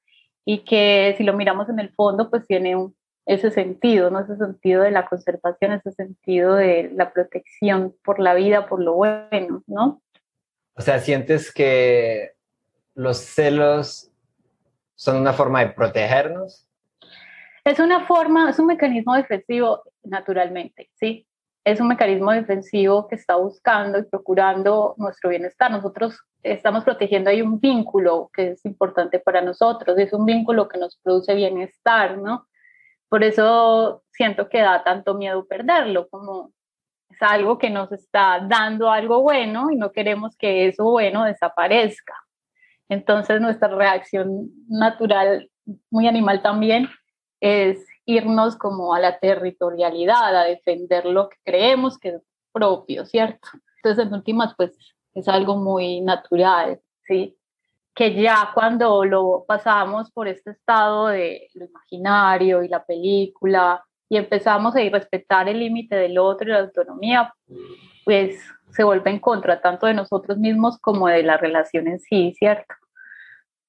y 0.45 0.59
que 0.59 1.13
si 1.17 1.25
lo 1.25 1.33
miramos 1.33 1.67
en 1.67 1.79
el 1.79 1.89
fondo, 1.93 2.29
pues 2.29 2.47
tiene 2.47 2.77
un, 2.77 2.95
ese 3.27 3.51
sentido, 3.51 4.09
¿no? 4.09 4.21
Ese 4.21 4.37
sentido 4.37 4.83
de 4.83 4.91
la 4.91 5.05
conservación, 5.05 5.73
ese 5.73 5.91
sentido 5.91 6.55
de 6.55 6.89
la 6.95 7.11
protección 7.11 7.93
por 8.03 8.19
la 8.19 8.33
vida, 8.33 8.67
por 8.67 8.81
lo 8.81 8.93
bueno, 8.93 9.63
¿no? 9.67 10.01
O 10.75 10.81
sea, 10.81 10.99
¿sientes 10.99 11.51
que 11.51 12.31
los 12.95 13.17
celos 13.17 14.09
son 14.95 15.17
una 15.17 15.33
forma 15.33 15.59
de 15.59 15.71
protegernos? 15.71 16.65
Es 17.65 17.79
una 17.79 18.05
forma, 18.05 18.49
es 18.49 18.59
un 18.59 18.67
mecanismo 18.67 19.13
defensivo 19.13 19.83
naturalmente, 20.03 20.89
¿sí? 20.95 21.27
Es 21.65 21.81
un 21.81 21.89
mecanismo 21.89 22.31
defensivo 22.31 23.09
que 23.09 23.15
está 23.15 23.35
buscando 23.35 23.99
y 23.99 24.03
procurando 24.03 24.95
nuestro 24.97 25.31
bienestar. 25.31 25.69
Nosotros 25.69 26.17
estamos 26.43 26.85
protegiendo 26.85 27.29
ahí 27.29 27.41
un 27.41 27.59
vínculo 27.59 28.29
que 28.33 28.51
es 28.51 28.63
importante 28.63 29.19
para 29.19 29.41
nosotros, 29.41 29.97
es 29.97 30.13
un 30.13 30.23
vínculo 30.23 30.69
que 30.69 30.79
nos 30.79 30.97
produce 31.03 31.35
bienestar, 31.35 32.17
¿no? 32.17 32.47
Por 33.09 33.23
eso 33.23 34.03
siento 34.11 34.49
que 34.49 34.59
da 34.61 34.83
tanto 34.83 35.13
miedo 35.13 35.45
perderlo, 35.47 36.09
como 36.09 36.51
es 37.09 37.21
algo 37.21 37.57
que 37.57 37.69
nos 37.69 37.91
está 37.91 38.39
dando 38.47 38.91
algo 38.91 39.21
bueno 39.21 39.71
y 39.71 39.75
no 39.77 39.91
queremos 39.91 40.35
que 40.35 40.67
eso 40.67 40.83
bueno 40.83 41.23
desaparezca. 41.23 42.13
Entonces 42.89 43.41
nuestra 43.41 43.69
reacción 43.69 44.49
natural, 44.67 45.49
muy 45.89 46.07
animal 46.07 46.41
también, 46.41 46.89
es 47.39 47.85
irnos 48.05 48.55
como 48.57 48.93
a 48.93 48.99
la 48.99 49.19
territorialidad, 49.19 50.35
a 50.35 50.45
defender 50.45 51.05
lo 51.05 51.29
que 51.29 51.37
creemos 51.43 51.97
que 51.97 52.09
es 52.09 52.21
propio, 52.51 53.05
¿cierto? 53.05 53.47
Entonces 53.77 54.05
en 54.05 54.13
últimas 54.13 54.55
pues 54.55 54.77
es 55.13 55.27
algo 55.27 55.55
muy 55.57 56.01
natural, 56.01 56.79
¿sí? 57.05 57.36
Que 57.97 58.13
ya 58.13 58.51
cuando 58.53 59.03
lo 59.05 59.43
pasamos 59.47 60.11
por 60.11 60.27
este 60.27 60.51
estado 60.51 61.07
de 61.07 61.49
lo 61.55 61.65
imaginario 61.65 62.61
y 62.61 62.67
la 62.67 62.85
película 62.85 63.83
y 64.07 64.17
empezamos 64.17 64.75
a 64.75 64.83
ir 64.83 64.91
respetar 64.91 65.49
el 65.49 65.59
límite 65.59 65.95
del 65.95 66.19
otro 66.19 66.47
y 66.47 66.51
la 66.51 66.59
autonomía, 66.59 67.33
pues 68.05 68.39
se 68.69 68.83
vuelve 68.83 69.09
en 69.09 69.19
contra 69.19 69.61
tanto 69.61 69.87
de 69.87 69.95
nosotros 69.95 70.37
mismos 70.37 70.77
como 70.77 71.07
de 71.07 71.23
la 71.23 71.37
relación 71.37 71.87
en 71.87 71.99
sí, 71.99 72.35
¿cierto? 72.37 72.75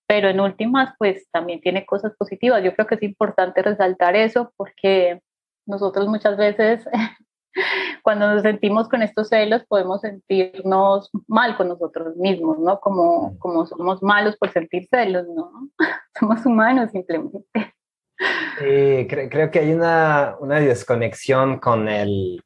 Pero 0.07 0.29
en 0.29 0.41
últimas, 0.41 0.95
pues 0.99 1.27
también 1.31 1.63
tiene 1.63 1.87
cosas 1.87 2.15
positivas. 2.15 2.63
Yo 2.63 2.75
creo 2.75 2.87
que 2.87 2.97
es 2.97 3.03
importante 3.03 3.63
resaltar 3.63 4.15
eso 4.15 4.53
porque 4.59 5.23
nosotros 5.65 6.07
muchas 6.07 6.37
veces 6.37 6.87
cuando 8.09 8.33
nos 8.33 8.41
sentimos 8.41 8.89
con 8.89 9.03
estos 9.03 9.29
celos 9.29 9.67
podemos 9.69 10.01
sentirnos 10.01 11.11
mal 11.27 11.59
con 11.59 11.69
nosotros 11.69 12.17
mismos, 12.17 12.59
¿no? 12.59 12.81
Como, 12.81 13.39
como 13.39 13.67
somos 13.67 14.03
malos 14.03 14.35
por 14.39 14.51
sentir 14.51 14.89
celos, 14.89 15.27
¿no? 15.29 15.53
somos 16.19 16.47
humanos 16.47 16.91
simplemente. 16.91 17.45
creo, 18.57 19.51
que 19.51 19.59
hay 19.59 19.75
una, 19.75 20.37
una, 20.41 20.59
desconexión 20.59 21.59
con 21.59 21.87
el, 21.87 22.43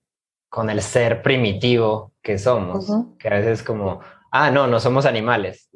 con 0.48 0.68
el 0.68 0.82
ser 0.82 1.22
primitivo 1.22 2.10
que 2.22 2.38
somos, 2.38 2.92
que 3.20 3.28
a 3.28 3.34
veces 3.34 3.62
como, 3.62 4.00
ah, 4.32 4.50
no, 4.50 4.66
no 4.66 4.80
somos 4.80 5.06
animales. 5.06 5.70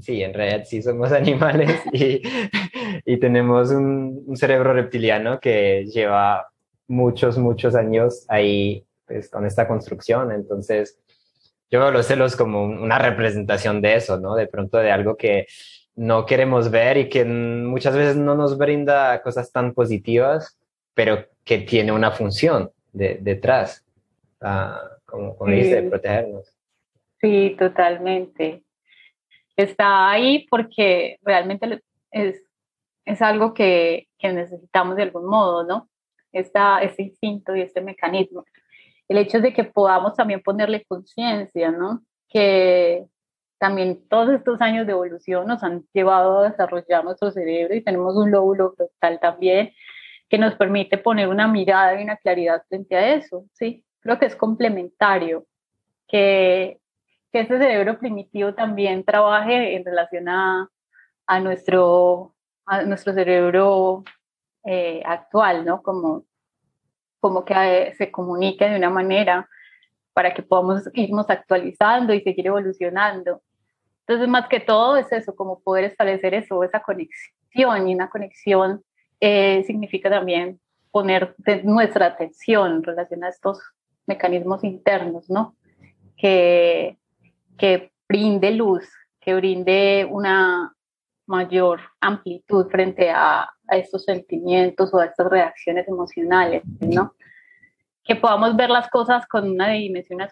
Sí, 0.00 0.24
en 0.24 0.34
realidad 0.34 0.64
sí 0.64 0.82
somos 0.82 1.12
animales 1.12 1.80
y, 1.92 2.20
y 3.06 3.16
tenemos 3.20 3.70
un, 3.70 4.24
un 4.26 4.36
cerebro 4.36 4.72
reptiliano 4.72 5.38
que 5.38 5.84
lleva 5.86 6.48
muchos, 6.88 7.38
muchos 7.38 7.76
años 7.76 8.26
ahí 8.28 8.84
pues, 9.14 9.30
con 9.30 9.46
esta 9.46 9.68
construcción. 9.68 10.32
Entonces, 10.32 10.98
yo 11.70 11.78
veo 11.78 11.92
los 11.92 12.06
celos 12.06 12.34
como 12.34 12.64
una 12.64 12.98
representación 12.98 13.80
de 13.80 13.94
eso, 13.94 14.18
¿no? 14.18 14.34
De 14.34 14.48
pronto 14.48 14.78
de 14.78 14.90
algo 14.90 15.16
que 15.16 15.46
no 15.94 16.26
queremos 16.26 16.68
ver 16.68 16.96
y 16.96 17.08
que 17.08 17.24
muchas 17.24 17.94
veces 17.94 18.16
no 18.16 18.34
nos 18.34 18.58
brinda 18.58 19.22
cosas 19.22 19.52
tan 19.52 19.72
positivas, 19.72 20.58
pero 20.94 21.26
que 21.44 21.58
tiene 21.58 21.92
una 21.92 22.10
función 22.10 22.72
detrás, 22.92 23.86
ah, 24.40 24.82
como, 25.06 25.36
como 25.36 25.52
dice, 25.52 25.82
de 25.82 25.88
protegernos. 25.88 26.52
Sí, 27.20 27.54
totalmente. 27.56 28.64
Está 29.56 30.10
ahí 30.10 30.44
porque 30.50 31.20
realmente 31.22 31.82
es, 32.10 32.42
es 33.04 33.22
algo 33.22 33.54
que, 33.54 34.08
que 34.18 34.32
necesitamos 34.32 34.96
de 34.96 35.04
algún 35.04 35.26
modo, 35.26 35.62
¿no? 35.62 35.88
esta, 36.34 36.82
este 36.82 37.04
instinto 37.04 37.56
y 37.56 37.62
este 37.62 37.80
mecanismo. 37.80 38.44
El 39.08 39.18
hecho 39.18 39.40
de 39.40 39.52
que 39.52 39.64
podamos 39.64 40.14
también 40.14 40.42
ponerle 40.42 40.84
conciencia, 40.84 41.70
¿no? 41.70 42.02
Que 42.28 43.06
también 43.58 44.06
todos 44.08 44.30
estos 44.34 44.60
años 44.60 44.86
de 44.86 44.92
evolución 44.92 45.46
nos 45.46 45.62
han 45.62 45.84
llevado 45.92 46.40
a 46.40 46.50
desarrollar 46.50 47.04
nuestro 47.04 47.30
cerebro 47.30 47.74
y 47.74 47.82
tenemos 47.82 48.16
un 48.16 48.30
lóbulo 48.30 48.74
frontal 48.74 49.20
también 49.20 49.72
que 50.28 50.38
nos 50.38 50.54
permite 50.54 50.98
poner 50.98 51.28
una 51.28 51.48
mirada 51.48 51.98
y 51.98 52.04
una 52.04 52.16
claridad 52.16 52.62
frente 52.68 52.96
a 52.96 53.14
eso, 53.14 53.46
¿sí? 53.52 53.84
Creo 54.00 54.18
que 54.18 54.26
es 54.26 54.36
complementario, 54.36 55.46
que, 56.08 56.80
que 57.32 57.40
este 57.40 57.58
cerebro 57.58 57.98
primitivo 57.98 58.54
también 58.54 59.04
trabaje 59.04 59.76
en 59.76 59.84
relación 59.84 60.28
a, 60.28 60.68
a 61.26 61.40
nuestro, 61.40 62.34
a 62.66 62.82
nuestro 62.82 63.12
cerebro 63.12 64.04
eh, 64.64 65.02
actual, 65.04 65.64
¿no? 65.64 65.82
Como, 65.82 66.24
como 67.24 67.42
que 67.42 67.54
eh, 67.54 67.94
se 67.96 68.10
comunique 68.10 68.68
de 68.68 68.76
una 68.76 68.90
manera 68.90 69.48
para 70.12 70.34
que 70.34 70.42
podamos 70.42 70.90
irnos 70.92 71.24
actualizando 71.30 72.12
y 72.12 72.20
seguir 72.20 72.48
evolucionando. 72.48 73.40
Entonces, 74.00 74.28
más 74.28 74.46
que 74.46 74.60
todo 74.60 74.98
es 74.98 75.10
eso, 75.10 75.34
como 75.34 75.58
poder 75.60 75.84
establecer 75.84 76.34
eso, 76.34 76.62
esa 76.62 76.82
conexión 76.82 77.88
y 77.88 77.94
una 77.94 78.10
conexión 78.10 78.84
eh, 79.20 79.64
significa 79.66 80.10
también 80.10 80.60
poner 80.90 81.34
nuestra 81.64 82.08
atención 82.08 82.72
en 82.72 82.82
relación 82.82 83.24
a 83.24 83.30
estos 83.30 83.58
mecanismos 84.06 84.62
internos, 84.62 85.30
¿no? 85.30 85.56
Que, 86.18 86.98
que 87.56 87.90
brinde 88.06 88.50
luz, 88.50 88.86
que 89.18 89.34
brinde 89.34 90.06
una 90.10 90.73
mayor 91.26 91.80
amplitud 92.00 92.68
frente 92.70 93.10
a, 93.10 93.42
a 93.42 93.76
estos 93.76 94.04
sentimientos 94.04 94.92
o 94.92 94.98
a 94.98 95.06
estas 95.06 95.28
reacciones 95.30 95.88
emocionales, 95.88 96.62
¿no? 96.80 97.14
Que 98.02 98.16
podamos 98.16 98.54
ver 98.56 98.70
las 98.70 98.88
cosas 98.90 99.26
con 99.26 99.50
una 99.50 99.70
dimensión, 99.70 100.20
una 100.20 100.30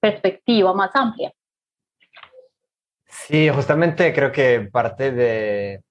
perspectiva 0.00 0.74
más 0.74 0.90
amplia. 0.94 1.32
Sí, 3.06 3.48
justamente 3.48 4.12
creo 4.12 4.32
que 4.32 4.68
parte 4.72 5.12
de, 5.12 5.82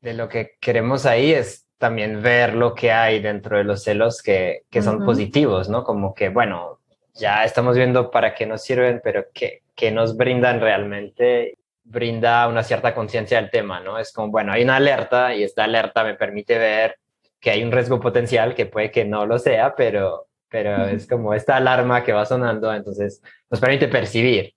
de 0.00 0.14
lo 0.14 0.28
que 0.28 0.56
queremos 0.60 1.06
ahí 1.06 1.32
es 1.32 1.66
también 1.78 2.22
ver 2.22 2.54
lo 2.54 2.74
que 2.74 2.92
hay 2.92 3.20
dentro 3.20 3.56
de 3.56 3.64
los 3.64 3.82
celos 3.82 4.22
que, 4.22 4.62
que 4.70 4.82
son 4.82 5.04
positivos, 5.04 5.68
¿no? 5.68 5.82
Como 5.82 6.14
que, 6.14 6.28
bueno, 6.28 6.80
ya 7.14 7.44
estamos 7.44 7.76
viendo 7.76 8.10
para 8.10 8.34
qué 8.34 8.46
nos 8.46 8.62
sirven, 8.62 9.00
pero 9.02 9.24
qué, 9.32 9.62
qué 9.74 9.90
nos 9.90 10.16
brindan 10.16 10.60
realmente, 10.60 11.58
brinda 11.84 12.46
una 12.48 12.62
cierta 12.62 12.94
conciencia 12.94 13.40
del 13.40 13.50
tema, 13.50 13.80
¿no? 13.80 13.98
Es 13.98 14.12
como, 14.12 14.30
bueno, 14.30 14.52
hay 14.52 14.62
una 14.62 14.76
alerta 14.76 15.34
y 15.34 15.42
esta 15.42 15.64
alerta 15.64 16.04
me 16.04 16.14
permite 16.14 16.58
ver 16.58 16.96
que 17.40 17.50
hay 17.50 17.62
un 17.62 17.72
riesgo 17.72 18.00
potencial 18.00 18.54
que 18.54 18.66
puede 18.66 18.90
que 18.90 19.04
no 19.04 19.26
lo 19.26 19.38
sea, 19.38 19.74
pero, 19.74 20.28
pero 20.48 20.86
es 20.86 21.06
como 21.08 21.34
esta 21.34 21.56
alarma 21.56 22.04
que 22.04 22.12
va 22.12 22.24
sonando, 22.24 22.72
entonces 22.72 23.20
nos 23.50 23.60
permite 23.60 23.88
percibir. 23.88 24.54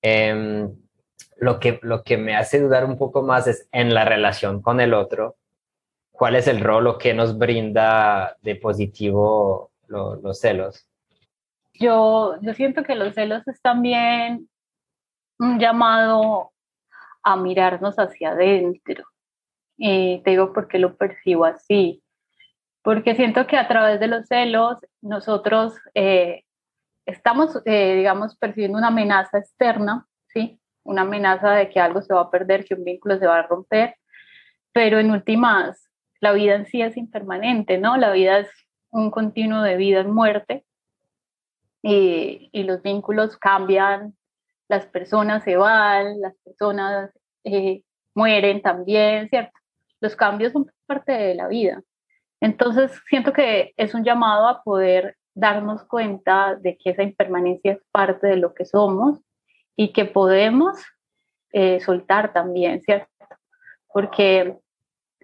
Em, 0.00 0.74
lo, 1.36 1.60
que, 1.60 1.78
lo 1.82 2.02
que 2.02 2.16
me 2.16 2.34
hace 2.34 2.60
dudar 2.60 2.84
un 2.84 2.96
poco 2.96 3.22
más 3.22 3.46
es 3.46 3.68
en 3.72 3.92
la 3.92 4.04
relación 4.04 4.62
con 4.62 4.80
el 4.80 4.94
otro, 4.94 5.36
cuál 6.10 6.36
es 6.36 6.48
el 6.48 6.60
rol 6.60 6.86
o 6.86 6.98
qué 6.98 7.12
nos 7.12 7.36
brinda 7.36 8.36
de 8.40 8.56
positivo 8.56 9.70
los 9.88 10.40
celos. 10.40 10.88
Yo, 11.74 12.36
yo 12.40 12.54
siento 12.54 12.82
que 12.82 12.94
los 12.94 13.14
celos 13.14 13.46
es 13.46 13.60
también 13.60 14.48
un 15.38 15.58
llamado 15.58 16.52
a 17.22 17.36
mirarnos 17.36 17.96
hacia 17.98 18.30
adentro. 18.30 19.04
Y 19.76 20.22
te 20.22 20.30
digo 20.30 20.52
porque 20.52 20.78
lo 20.78 20.96
percibo 20.96 21.44
así. 21.44 22.02
Porque 22.82 23.14
siento 23.14 23.46
que 23.46 23.56
a 23.56 23.68
través 23.68 24.00
de 24.00 24.06
los 24.06 24.26
celos 24.26 24.78
nosotros 25.02 25.74
eh, 25.94 26.44
estamos, 27.04 27.60
eh, 27.64 27.96
digamos, 27.96 28.36
percibiendo 28.36 28.78
una 28.78 28.88
amenaza 28.88 29.38
externa, 29.38 30.06
¿sí? 30.28 30.60
Una 30.84 31.02
amenaza 31.02 31.52
de 31.52 31.68
que 31.68 31.80
algo 31.80 32.00
se 32.00 32.14
va 32.14 32.22
a 32.22 32.30
perder, 32.30 32.64
que 32.64 32.74
un 32.74 32.84
vínculo 32.84 33.18
se 33.18 33.26
va 33.26 33.40
a 33.40 33.46
romper. 33.46 33.96
Pero 34.72 34.98
en 34.98 35.10
últimas, 35.10 35.90
la 36.20 36.32
vida 36.32 36.54
en 36.54 36.66
sí 36.66 36.80
es 36.80 36.96
impermanente, 36.96 37.78
¿no? 37.78 37.96
La 37.96 38.12
vida 38.12 38.38
es 38.38 38.48
un 38.90 39.10
continuo 39.10 39.62
de 39.62 39.76
vida 39.76 40.00
en 40.00 40.10
muerte 40.12 40.64
y, 41.82 42.62
los 42.64 42.82
vínculos 42.82 43.36
cambian, 43.36 44.16
las 44.68 44.86
personas 44.86 45.44
se 45.44 45.56
van, 45.56 46.20
las 46.20 46.34
personas 46.44 47.10
eh, 47.44 47.82
mueren 48.14 48.62
también, 48.62 49.28
¿cierto? 49.28 49.52
Los 50.00 50.16
cambios 50.16 50.52
son 50.52 50.70
parte 50.86 51.12
de 51.12 51.34
la 51.34 51.48
vida. 51.48 51.82
Entonces, 52.40 52.92
siento 53.08 53.32
que 53.32 53.72
es 53.76 53.94
un 53.94 54.04
llamado 54.04 54.48
a 54.48 54.62
poder 54.62 55.16
darnos 55.34 55.84
cuenta 55.84 56.56
de 56.56 56.76
que 56.76 56.90
esa 56.90 57.02
impermanencia 57.02 57.72
es 57.72 57.78
parte 57.92 58.26
de 58.26 58.36
lo 58.36 58.54
que 58.54 58.64
somos 58.64 59.20
y 59.76 59.92
que 59.92 60.06
podemos 60.06 60.78
eh, 61.52 61.80
soltar 61.80 62.32
también, 62.32 62.80
¿cierto? 62.82 63.08
Porque 63.92 64.56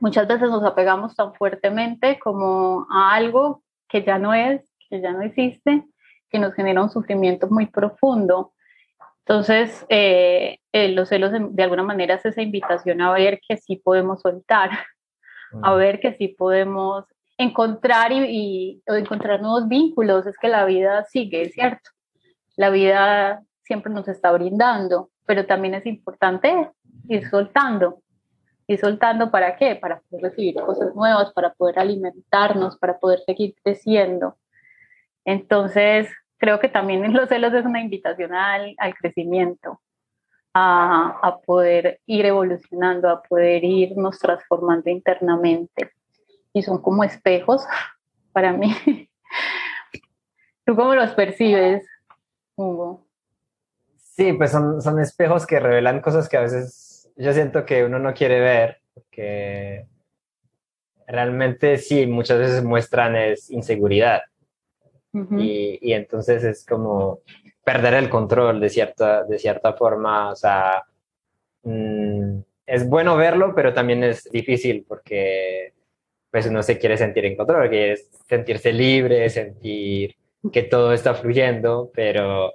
muchas 0.01 0.27
veces 0.29 0.51
nos 0.51 0.65
apegamos 0.65 1.15
tan 1.17 1.35
fuertemente 1.35 2.19
como 2.19 2.87
a 2.91 3.15
algo 3.15 3.63
que 3.89 4.03
ya 4.03 4.19
no 4.19 4.35
es, 4.35 4.63
que 4.89 5.01
ya 5.01 5.13
no 5.13 5.23
existe, 5.23 5.85
que 6.29 6.39
nos 6.39 6.55
genera 6.55 6.83
un 6.83 6.91
sufrimiento 6.91 7.49
muy 7.49 7.67
profundo. 7.67 8.53
Entonces, 9.25 9.87
eh, 9.89 10.59
eh, 10.73 10.89
los 10.89 11.09
celos 11.09 11.31
de, 11.33 11.63
alguna 11.63 11.85
manera 11.85 12.17
es 12.17 12.25
esa 12.25 12.43
invitación 12.43 13.01
a 13.01 13.13
ver 13.13 13.41
que 13.47 13.57
sí 13.57 13.77
podemos 13.77 14.21
soltar, 14.21 14.71
a 15.63 15.75
ver 15.75 16.01
que 16.01 16.15
sí 16.15 16.29
podemos 16.29 17.05
encontrar 17.39 18.11
y, 18.13 18.83
encontrar 18.87 19.41
nuevos 19.41 19.69
vínculos. 19.69 20.27
Es 20.27 20.37
que 20.39 20.49
la 20.49 20.65
vida 20.65 21.05
sigue, 21.05 21.51
¿cierto? 21.51 21.91
La 22.57 22.71
vida 22.71 23.43
siempre 23.63 23.93
nos 23.93 24.09
está 24.09 24.33
brindando, 24.33 25.11
pero 25.25 25.47
también 25.47 25.75
es 25.75 25.87
importante 25.87 26.71
ir 27.09 27.29
soltando 27.29 28.03
y 28.67 28.77
soltando 28.77 29.31
para 29.31 29.57
qué? 29.57 29.77
Para 29.77 30.01
poder 30.01 30.31
recibir 30.31 30.55
cosas 30.57 30.95
nuevas, 30.97 31.33
para 31.33 31.53
poder 31.53 31.79
alimentarnos, 31.79 32.77
para 32.77 32.99
poder 32.99 33.21
seguir 33.21 33.55
creciendo. 33.63 34.37
Entonces, 35.25 36.09
creo 36.43 36.59
que 36.59 36.69
también 36.69 37.13
los 37.15 37.29
celos 37.29 37.55
es 37.55 37.65
una 37.65 37.81
invitación 37.81 38.35
al, 38.35 38.75
al 38.79 38.95
crecimiento, 38.97 39.81
a, 40.53 41.21
a, 41.23 41.39
poder 41.39 42.01
ir 42.05 42.27
evolucionando, 42.27 43.09
a 43.09 43.23
poder 43.23 43.63
irnos 43.63 44.19
transformando 44.19 44.91
internamente. 44.91 45.93
Y 46.53 46.63
son 46.63 46.83
como 46.83 47.05
espejos 47.05 47.65
para 48.33 48.53
mí. 48.53 48.75
¿Tú 50.67 50.75
cómo 50.75 50.97
los 50.97 51.13
percibes, 51.13 51.87
Hugo? 52.57 53.07
Sí, 53.97 54.33
pues 54.33 54.51
son, 54.51 54.83
son 54.83 54.99
espejos 54.99 55.47
que 55.47 55.61
revelan 55.61 56.01
cosas 56.01 56.29
que 56.29 56.39
a 56.39 56.43
veces 56.43 57.09
yo 57.17 57.33
siento 57.33 57.65
que 57.65 57.85
uno 57.85 58.01
no 58.01 58.15
quiere 58.15 58.41
ver, 58.41 58.81
porque 58.95 59.87
realmente 61.07 61.79
sí, 61.79 62.05
muchas 62.09 62.41
veces 62.41 62.65
muestran 62.65 63.15
es 63.15 63.49
inseguridad. 63.49 64.23
Y, 65.13 65.79
y, 65.81 65.93
entonces 65.93 66.43
es 66.43 66.65
como 66.65 67.21
perder 67.65 67.95
el 67.95 68.09
control 68.09 68.61
de 68.61 68.71
cierta, 68.71 69.25
de 69.25 69.39
cierta 69.39 69.75
forma, 69.75 70.31
o 70.31 70.37
sea, 70.37 70.85
mm, 71.65 72.39
es 72.67 72.89
bueno 72.89 73.17
verlo, 73.17 73.55
pero 73.55 73.75
también 73.75 74.03
es 74.05 74.25
difícil 74.31 74.85
porque 74.89 75.75
pues 76.31 76.47
uno 76.47 76.63
se 76.63 76.79
quiere 76.79 76.97
sentir 76.97 77.27
en 77.27 77.37
control, 77.37 77.69
quiere 77.69 77.97
sentirse 78.27 78.73
libre, 78.73 79.29
sentir 79.29 80.17
que 80.51 80.63
todo 80.63 80.93
está 80.93 81.15
fluyendo, 81.15 81.91
pero 81.95 82.55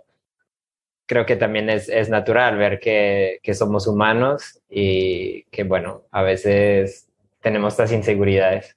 creo 1.06 1.26
que 1.26 1.36
también 1.38 1.70
es, 1.70 1.88
es 1.88 2.10
natural 2.10 2.58
ver 2.58 2.80
que, 2.80 3.40
que, 3.42 3.54
somos 3.54 3.88
humanos 3.88 4.62
y 4.70 5.44
que, 5.44 5.64
bueno, 5.64 6.04
a 6.12 6.22
veces 6.22 7.08
tenemos 7.42 7.74
estas 7.74 7.94
inseguridades. 7.94 8.76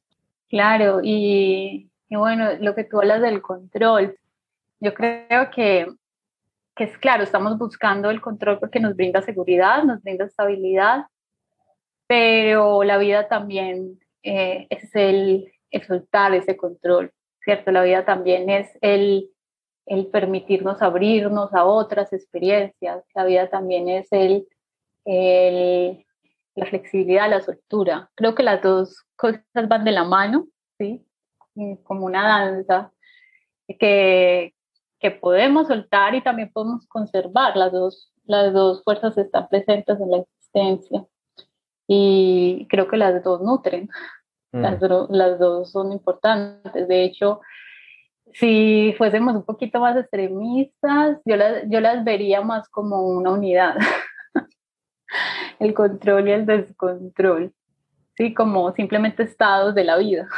Claro, 0.49 1.01
y, 1.03 1.90
y 2.11 2.17
bueno, 2.17 2.51
lo 2.61 2.75
que 2.75 2.85
tú 2.85 2.99
hablas 2.99 3.23
del 3.23 3.41
control, 3.41 4.19
yo 4.81 4.93
creo 4.93 5.51
que, 5.51 5.87
que, 6.77 6.85
es 6.85 6.99
claro, 6.99 7.23
estamos 7.23 7.57
buscando 7.57 8.11
el 8.11 8.21
control 8.21 8.59
porque 8.59 8.81
nos 8.81 8.95
brinda 8.95 9.23
seguridad, 9.23 9.85
nos 9.85 10.03
brinda 10.03 10.27
estabilidad, 10.27 11.07
pero 12.07 12.83
la 12.85 12.99
vida 12.99 13.29
también 13.29 13.99
eh, 14.23 14.67
es 14.69 14.95
el, 14.95 15.51
el 15.71 15.83
soltar 15.87 16.35
ese 16.35 16.59
control, 16.59 17.13
¿cierto? 17.43 17.71
La 17.71 17.83
vida 17.83 18.05
también 18.05 18.51
es 18.51 18.69
el 18.83 19.31
el 19.91 20.07
permitirnos 20.07 20.83
abrirnos 20.83 21.53
a 21.53 21.65
otras 21.65 22.13
experiencias. 22.13 23.05
La 23.13 23.25
vida 23.25 23.51
también 23.51 23.89
es 23.89 24.07
el, 24.13 24.47
la 26.55 26.67
flexibilidad, 26.67 27.29
la 27.29 27.41
soltura. 27.41 28.09
Creo 28.15 28.37
que 28.37 28.45
las 28.45 28.63
dos 28.63 29.05
cosas 29.17 29.43
van 29.53 29.85
de 29.85 29.91
la 29.91 30.05
mano, 30.05 30.47
¿sí? 30.79 31.05
Como 31.85 32.07
una 32.07 32.27
danza, 32.27 32.93
que, 33.79 34.55
que 34.99 35.11
podemos 35.11 35.69
soltar 35.69 36.15
y 36.15 36.23
también 36.23 36.51
podemos 36.53 36.87
conservar. 36.87 37.57
Las 37.57 37.73
dos, 37.73 38.13
las 38.25 38.53
dos 38.53 38.83
fuerzas 38.85 39.17
están 39.19 39.49
presentes 39.49 40.01
en 40.01 40.11
la 40.11 40.19
existencia 40.19 41.05
y 41.87 42.67
creo 42.69 42.89
que 42.89 42.97
las 42.97 43.23
dos 43.23 43.41
nutren. 43.43 43.89
Las, 44.53 44.81
mm. 44.81 45.07
las 45.11 45.39
dos 45.39 45.71
son 45.71 45.93
importantes. 45.93 46.89
De 46.89 47.05
hecho, 47.05 47.41
si 48.33 48.95
fuésemos 48.97 49.35
un 49.35 49.45
poquito 49.45 49.81
más 49.81 49.97
extremistas, 49.97 51.19
yo 51.25 51.37
las, 51.37 51.65
yo 51.69 51.81
las 51.81 52.05
vería 52.05 52.41
más 52.43 52.69
como 52.69 53.03
una 53.03 53.33
unidad, 53.33 53.77
el 55.59 55.75
control 55.75 56.29
y 56.29 56.33
el 56.33 56.47
descontrol, 56.47 57.53
¿sí? 58.17 58.35
como 58.35 58.73
simplemente 58.73 59.23
estados 59.23 59.75
de 59.75 59.85
la 59.85 59.97
vida, 59.97 60.29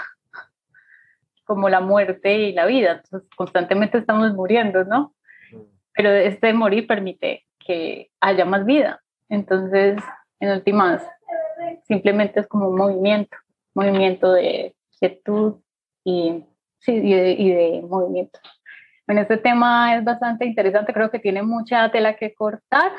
como 1.44 1.68
la 1.68 1.81
muerte 1.81 2.37
y 2.38 2.52
la 2.52 2.66
vida, 2.66 3.02
constantemente 3.37 3.98
estamos 3.98 4.33
muriendo, 4.35 4.85
¿no? 4.85 5.14
Pero 5.94 6.11
este 6.11 6.52
morir 6.52 6.87
permite 6.87 7.44
que 7.59 8.11
haya 8.20 8.44
más 8.44 8.64
vida, 8.64 9.02
entonces, 9.28 9.96
en 10.40 10.50
últimas, 10.50 11.02
simplemente 11.85 12.40
es 12.40 12.46
como 12.46 12.68
un 12.68 12.76
movimiento, 12.76 13.37
movimiento 13.74 14.33
de 14.33 14.74
quietud 14.98 15.57
y 16.05 16.44
sí, 16.78 16.92
y 16.92 17.50
de, 17.50 17.83
movimiento. 17.88 18.38
Bueno, 19.07 19.22
este 19.22 19.38
tema 19.38 19.96
es 19.96 20.05
bastante 20.05 20.44
interesante, 20.44 20.92
creo 20.92 21.11
que 21.11 21.18
tiene 21.18 21.42
mucha 21.42 21.90
tela 21.90 22.16
que 22.16 22.35
cortar 22.35 22.92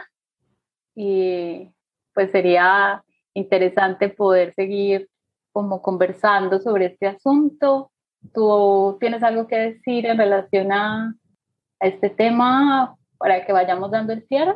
y 0.96 1.72
pues 2.14 2.32
sería 2.32 3.04
interesante 3.34 4.10
poder 4.10 4.54
seguir 4.54 5.10
como 5.52 5.82
conversando 5.82 6.60
sobre 6.60 6.88
este 6.88 7.08
asunto. 7.08 7.92
¿Tú 8.34 8.98
tienes 9.00 9.24
algo 9.24 9.48
que 9.48 9.58
decir 9.58 10.06
en 10.06 10.18
relación 10.18 10.72
a, 10.72 11.16
este 11.80 12.10
tema 12.10 12.96
para 13.18 13.46
que 13.46 13.52
vayamos 13.52 13.92
dando 13.92 14.14
el 14.14 14.26
cierre? 14.28 14.56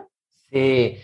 Sí, 0.50 0.98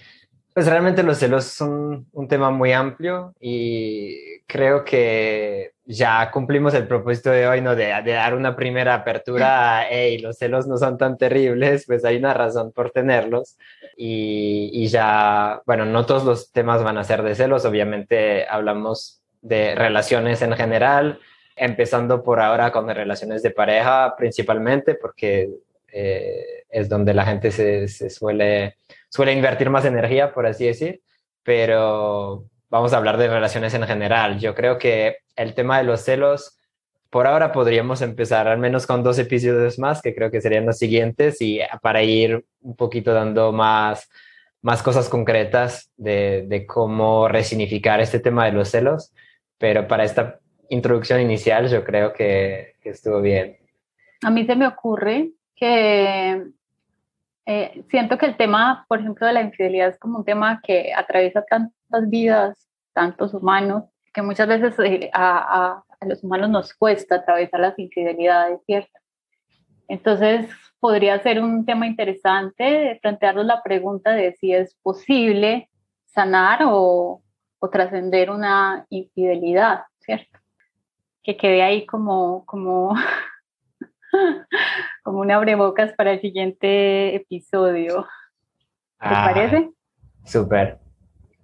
pues 0.54 0.68
realmente 0.68 1.04
los 1.04 1.18
celos 1.18 1.46
son 1.46 2.08
un 2.14 2.28
tema 2.28 2.50
muy 2.50 2.72
amplio 2.72 3.34
y 3.42 4.40
creo 4.48 4.86
que 4.86 5.74
ya 5.86 6.32
cumplimos 6.32 6.74
el 6.76 6.88
propósito 6.88 7.30
de 7.32 7.48
hoy, 7.48 7.60
¿no? 7.60 7.76
De, 7.76 7.88
dar 7.88 8.36
una 8.36 8.56
primera 8.56 8.94
apertura, 8.94 9.86
hey, 9.90 10.20
los 10.20 10.38
celos 10.38 10.66
no 10.68 10.78
son 10.78 10.98
tan 10.98 11.18
terribles, 11.18 11.86
pues 11.86 12.06
hay 12.06 12.18
una 12.18 12.34
razón 12.34 12.72
por 12.72 12.92
tenerlos. 12.92 13.58
Y, 13.98 14.70
y, 14.72 14.88
ya, 14.88 15.62
bueno, 15.66 15.86
no 15.86 16.06
todos 16.06 16.24
los 16.24 16.52
temas 16.52 16.84
van 16.84 16.98
a 16.98 17.04
ser 17.04 17.22
de 17.22 17.36
celos, 17.36 17.66
obviamente 17.66 18.48
hablamos 18.48 19.22
de 19.42 19.76
relaciones 19.76 20.42
en 20.42 20.54
general, 20.54 21.20
empezando 21.56 22.24
por 22.24 22.40
ahora 22.40 22.72
con 22.72 22.88
relaciones 22.88 23.44
de 23.44 23.52
pareja 23.52 24.16
principalmente, 24.18 24.96
porque 24.96 25.50
eh, 25.92 26.64
es 26.70 26.90
donde 26.90 27.14
la 27.14 27.26
gente 27.26 27.52
se, 27.52 27.88
se, 27.88 28.10
suele, 28.10 28.78
suele 29.10 29.34
invertir 29.34 29.70
más 29.70 29.86
energía, 29.86 30.34
por 30.34 30.46
así 30.46 30.66
decir, 30.66 31.02
pero 31.44 32.46
vamos 32.70 32.94
a 32.94 32.98
hablar 32.98 33.18
de 33.18 33.28
relaciones 33.28 33.74
en 33.74 33.84
general. 33.84 34.40
Yo 34.40 34.56
creo 34.56 34.78
que 34.78 35.18
el 35.36 35.54
tema 35.54 35.78
de 35.78 35.84
los 35.84 36.02
celos, 36.02 36.58
por 37.10 37.28
ahora 37.28 37.52
podríamos 37.52 38.02
empezar 38.02 38.48
al 38.48 38.58
menos 38.58 38.88
con 38.88 39.04
dos 39.04 39.20
episodios 39.20 39.78
más, 39.78 40.02
que 40.02 40.16
creo 40.16 40.32
que 40.32 40.42
serían 40.42 40.66
los 40.66 40.80
siguientes, 40.80 41.42
y 41.42 41.60
para 41.82 42.02
ir 42.02 42.44
un 42.62 42.76
poquito 42.76 43.14
dando 43.14 43.52
más, 43.52 44.10
más 44.64 44.82
cosas 44.82 45.10
concretas 45.10 45.92
de, 45.96 46.46
de 46.48 46.66
cómo 46.66 47.28
resignificar 47.28 48.02
este 48.02 48.20
tema 48.20 48.46
de 48.46 48.54
los 48.54 48.70
celos 48.70 49.14
pero 49.64 49.88
para 49.88 50.04
esta 50.04 50.42
introducción 50.74 51.22
inicial 51.22 51.70
yo 51.70 51.84
creo 51.84 52.14
que, 52.14 52.76
estuvo 52.84 53.22
bien. 53.22 53.58
A 54.24 54.30
mí 54.30 54.46
se 54.46 54.56
me 54.56 54.68
ocurre 54.68 55.32
que 55.56 56.46
eh, 57.46 57.84
siento 57.90 58.18
que 58.18 58.26
el 58.26 58.36
tema, 58.36 58.86
por 58.90 59.00
ejemplo, 59.00 59.26
de 59.26 59.34
la 59.34 59.42
infidelidad 59.42 59.90
es 59.90 60.00
como 60.00 60.20
un 60.20 60.26
tema 60.26 60.60
que 60.62 60.94
atraviesa 60.94 61.44
tantas 61.44 62.10
vidas, 62.10 62.70
tantos 62.94 63.34
humanos, 63.34 63.86
que 64.14 64.22
muchas 64.22 64.48
veces 64.48 64.76
eh, 64.80 65.10
a, 65.14 65.84
a, 66.00 66.06
los 66.06 66.24
humanos 66.24 66.50
nos 66.50 66.74
cuesta 66.74 67.16
atravesar 67.16 67.62
las 67.62 67.80
infidelidades, 67.80 68.60
¿cierto? 68.66 69.00
Entonces, 69.88 70.50
podría 70.80 71.18
ser 71.20 71.42
un 71.42 71.66
tema 71.66 71.88
interesante 71.88 73.00
plantearnos 73.02 73.46
la 73.46 73.64
pregunta 73.64 74.12
de 74.12 74.34
si 74.34 74.54
es 74.54 74.76
posible 74.84 75.70
sanar 76.06 76.60
o, 76.66 77.22
o 77.60 77.70
trascender 77.70 78.30
una 78.30 78.86
infidelidad, 78.90 79.84
¿cierto? 80.00 80.43
Que 81.24 81.38
quede 81.38 81.62
ahí 81.62 81.86
como, 81.86 82.46
como, 82.46 82.96
como 85.04 85.20
un 85.20 85.32
abrebocas 85.32 85.94
para 85.94 86.14
el 86.14 86.22
siguiente 86.22 87.16
episodio. 87.16 88.04
¿Te 89.00 89.10
ah, 89.10 89.32
parece? 89.34 89.72
Súper. 90.26 90.80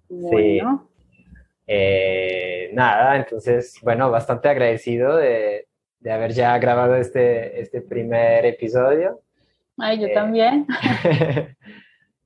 Bueno. 0.09 0.89
Eh, 1.67 2.71
nada, 2.73 3.15
entonces, 3.15 3.77
bueno, 3.83 4.09
bastante 4.09 4.49
agradecido 4.49 5.15
de, 5.17 5.67
haber 6.09 6.31
ya 6.31 6.57
grabado 6.57 6.95
este, 6.95 7.61
este 7.61 7.81
primer 7.81 8.45
episodio. 8.45 9.21
Ay, 9.77 9.99
yo 9.99 10.07
eh, 10.07 10.13
también. 10.13 10.65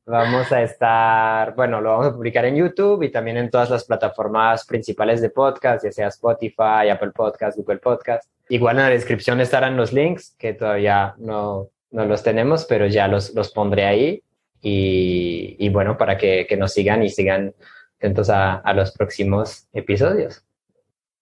Vamos 0.06 0.52
a 0.52 0.62
estar, 0.62 1.56
bueno, 1.56 1.80
lo 1.80 1.92
vamos 1.92 2.08
a 2.08 2.14
publicar 2.14 2.44
en 2.44 2.58
YouTube 2.58 3.04
y 3.04 3.10
también 3.10 3.38
en 3.38 3.50
todas 3.50 3.70
las 3.70 3.86
plataformas 3.86 4.66
principales 4.66 5.22
de 5.22 5.30
podcast, 5.30 5.86
ya 5.86 5.94
sea 5.94 6.08
Spotify, 6.08 6.90
Apple 6.92 7.12
Podcast, 7.12 7.58
Google 7.58 7.78
Podcast. 7.78 8.30
Igual 8.50 8.78
en 8.80 8.84
la 8.84 8.90
descripción 8.90 9.40
estarán 9.40 9.78
los 9.78 9.94
links, 9.94 10.36
que 10.38 10.54
todavía 10.54 11.16
no, 11.18 11.70
no 11.92 12.06
los 12.06 12.22
tenemos, 12.22 12.66
pero 12.66 12.88
ya 12.88 13.08
los, 13.08 13.34
los 13.34 13.54
pondré 13.54 13.86
ahí. 13.86 14.24
Y, 14.62 15.56
y 15.58 15.70
bueno, 15.70 15.98
para 15.98 16.18
que, 16.18 16.46
que, 16.50 16.58
nos 16.58 16.74
sigan 16.74 17.02
y 17.04 17.10
sigan 17.10 17.54
atentos 17.98 18.30
a, 18.30 18.56
a 18.56 18.74
los 18.74 18.92
próximos 18.92 19.70
episodios. 19.72 20.44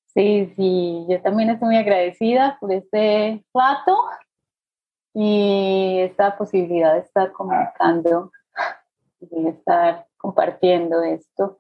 Sí, 0.08 0.52
sí, 0.56 1.06
yo 1.08 1.22
también 1.22 1.52
estoy 1.52 1.68
muy 1.68 1.78
agradecida 1.78 2.58
por 2.60 2.72
este 2.74 3.44
plato 3.52 3.96
y 5.14 6.00
esta 6.00 6.36
posibilidad 6.36 6.94
de 6.96 7.02
estar 7.02 7.32
comunicando 7.32 8.32
estar 9.48 10.08
compartiendo 10.18 11.02
esto. 11.04 11.60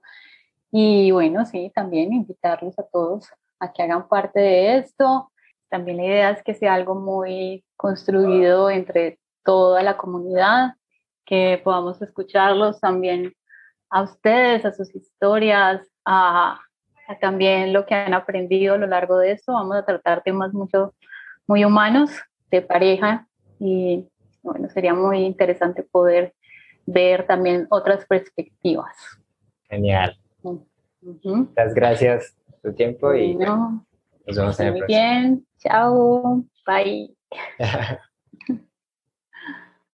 Y 0.72 1.12
bueno, 1.12 1.46
sí, 1.46 1.72
también 1.76 2.14
invitarlos 2.14 2.78
a 2.80 2.84
todos 2.84 3.28
a 3.60 3.72
que 3.72 3.84
hagan 3.84 4.08
parte 4.08 4.40
de 4.40 4.78
esto. 4.78 5.32
También 5.70 5.98
la 5.98 6.04
idea 6.04 6.30
es 6.32 6.44
que 6.44 6.54
sea 6.54 6.74
algo 6.74 6.96
muy 6.96 7.64
construido 7.78 8.70
entre 8.70 9.20
toda 9.44 9.84
la 9.84 9.98
comunidad, 9.98 10.74
que 11.26 11.62
podamos 11.64 12.02
escucharlos 12.02 12.80
también 12.80 13.34
a 13.90 14.04
ustedes, 14.04 14.66
a 14.66 14.74
sus 14.74 14.94
historias, 14.96 15.88
a, 16.06 16.60
también 17.20 17.74
lo 17.74 17.86
que 17.86 17.96
han 17.96 18.14
aprendido 18.14 18.76
a 18.76 18.78
lo 18.78 18.88
largo 18.88 19.18
de 19.18 19.32
esto. 19.32 19.54
Vamos 19.54 19.76
a 19.76 19.86
tratar 19.86 20.24
temas 20.24 20.54
mucho, 20.54 20.94
muy 21.48 21.66
humanos, 21.66 22.12
de 22.50 22.62
pareja, 22.62 23.28
y 23.60 24.10
bueno, 24.44 24.70
sería 24.70 24.94
muy 24.94 25.20
interesante 25.20 25.84
poder 25.84 26.34
ver 26.91 27.25
también 27.25 27.67
otras 27.69 28.06
perspectivas. 28.06 28.95
Genial. 29.69 30.17
Muchas 31.01 31.73
gracias 31.73 32.36
por 32.45 32.71
tu 32.71 32.75
tiempo 32.75 33.13
y 33.13 33.36
nos 33.36 33.84
vemos 34.25 34.60
en 34.60 34.67
el 34.67 34.77
próximo. 34.77 34.80
Muy 34.80 34.88
bien, 34.88 35.47
chao, 35.58 36.43
bye. 36.65 37.15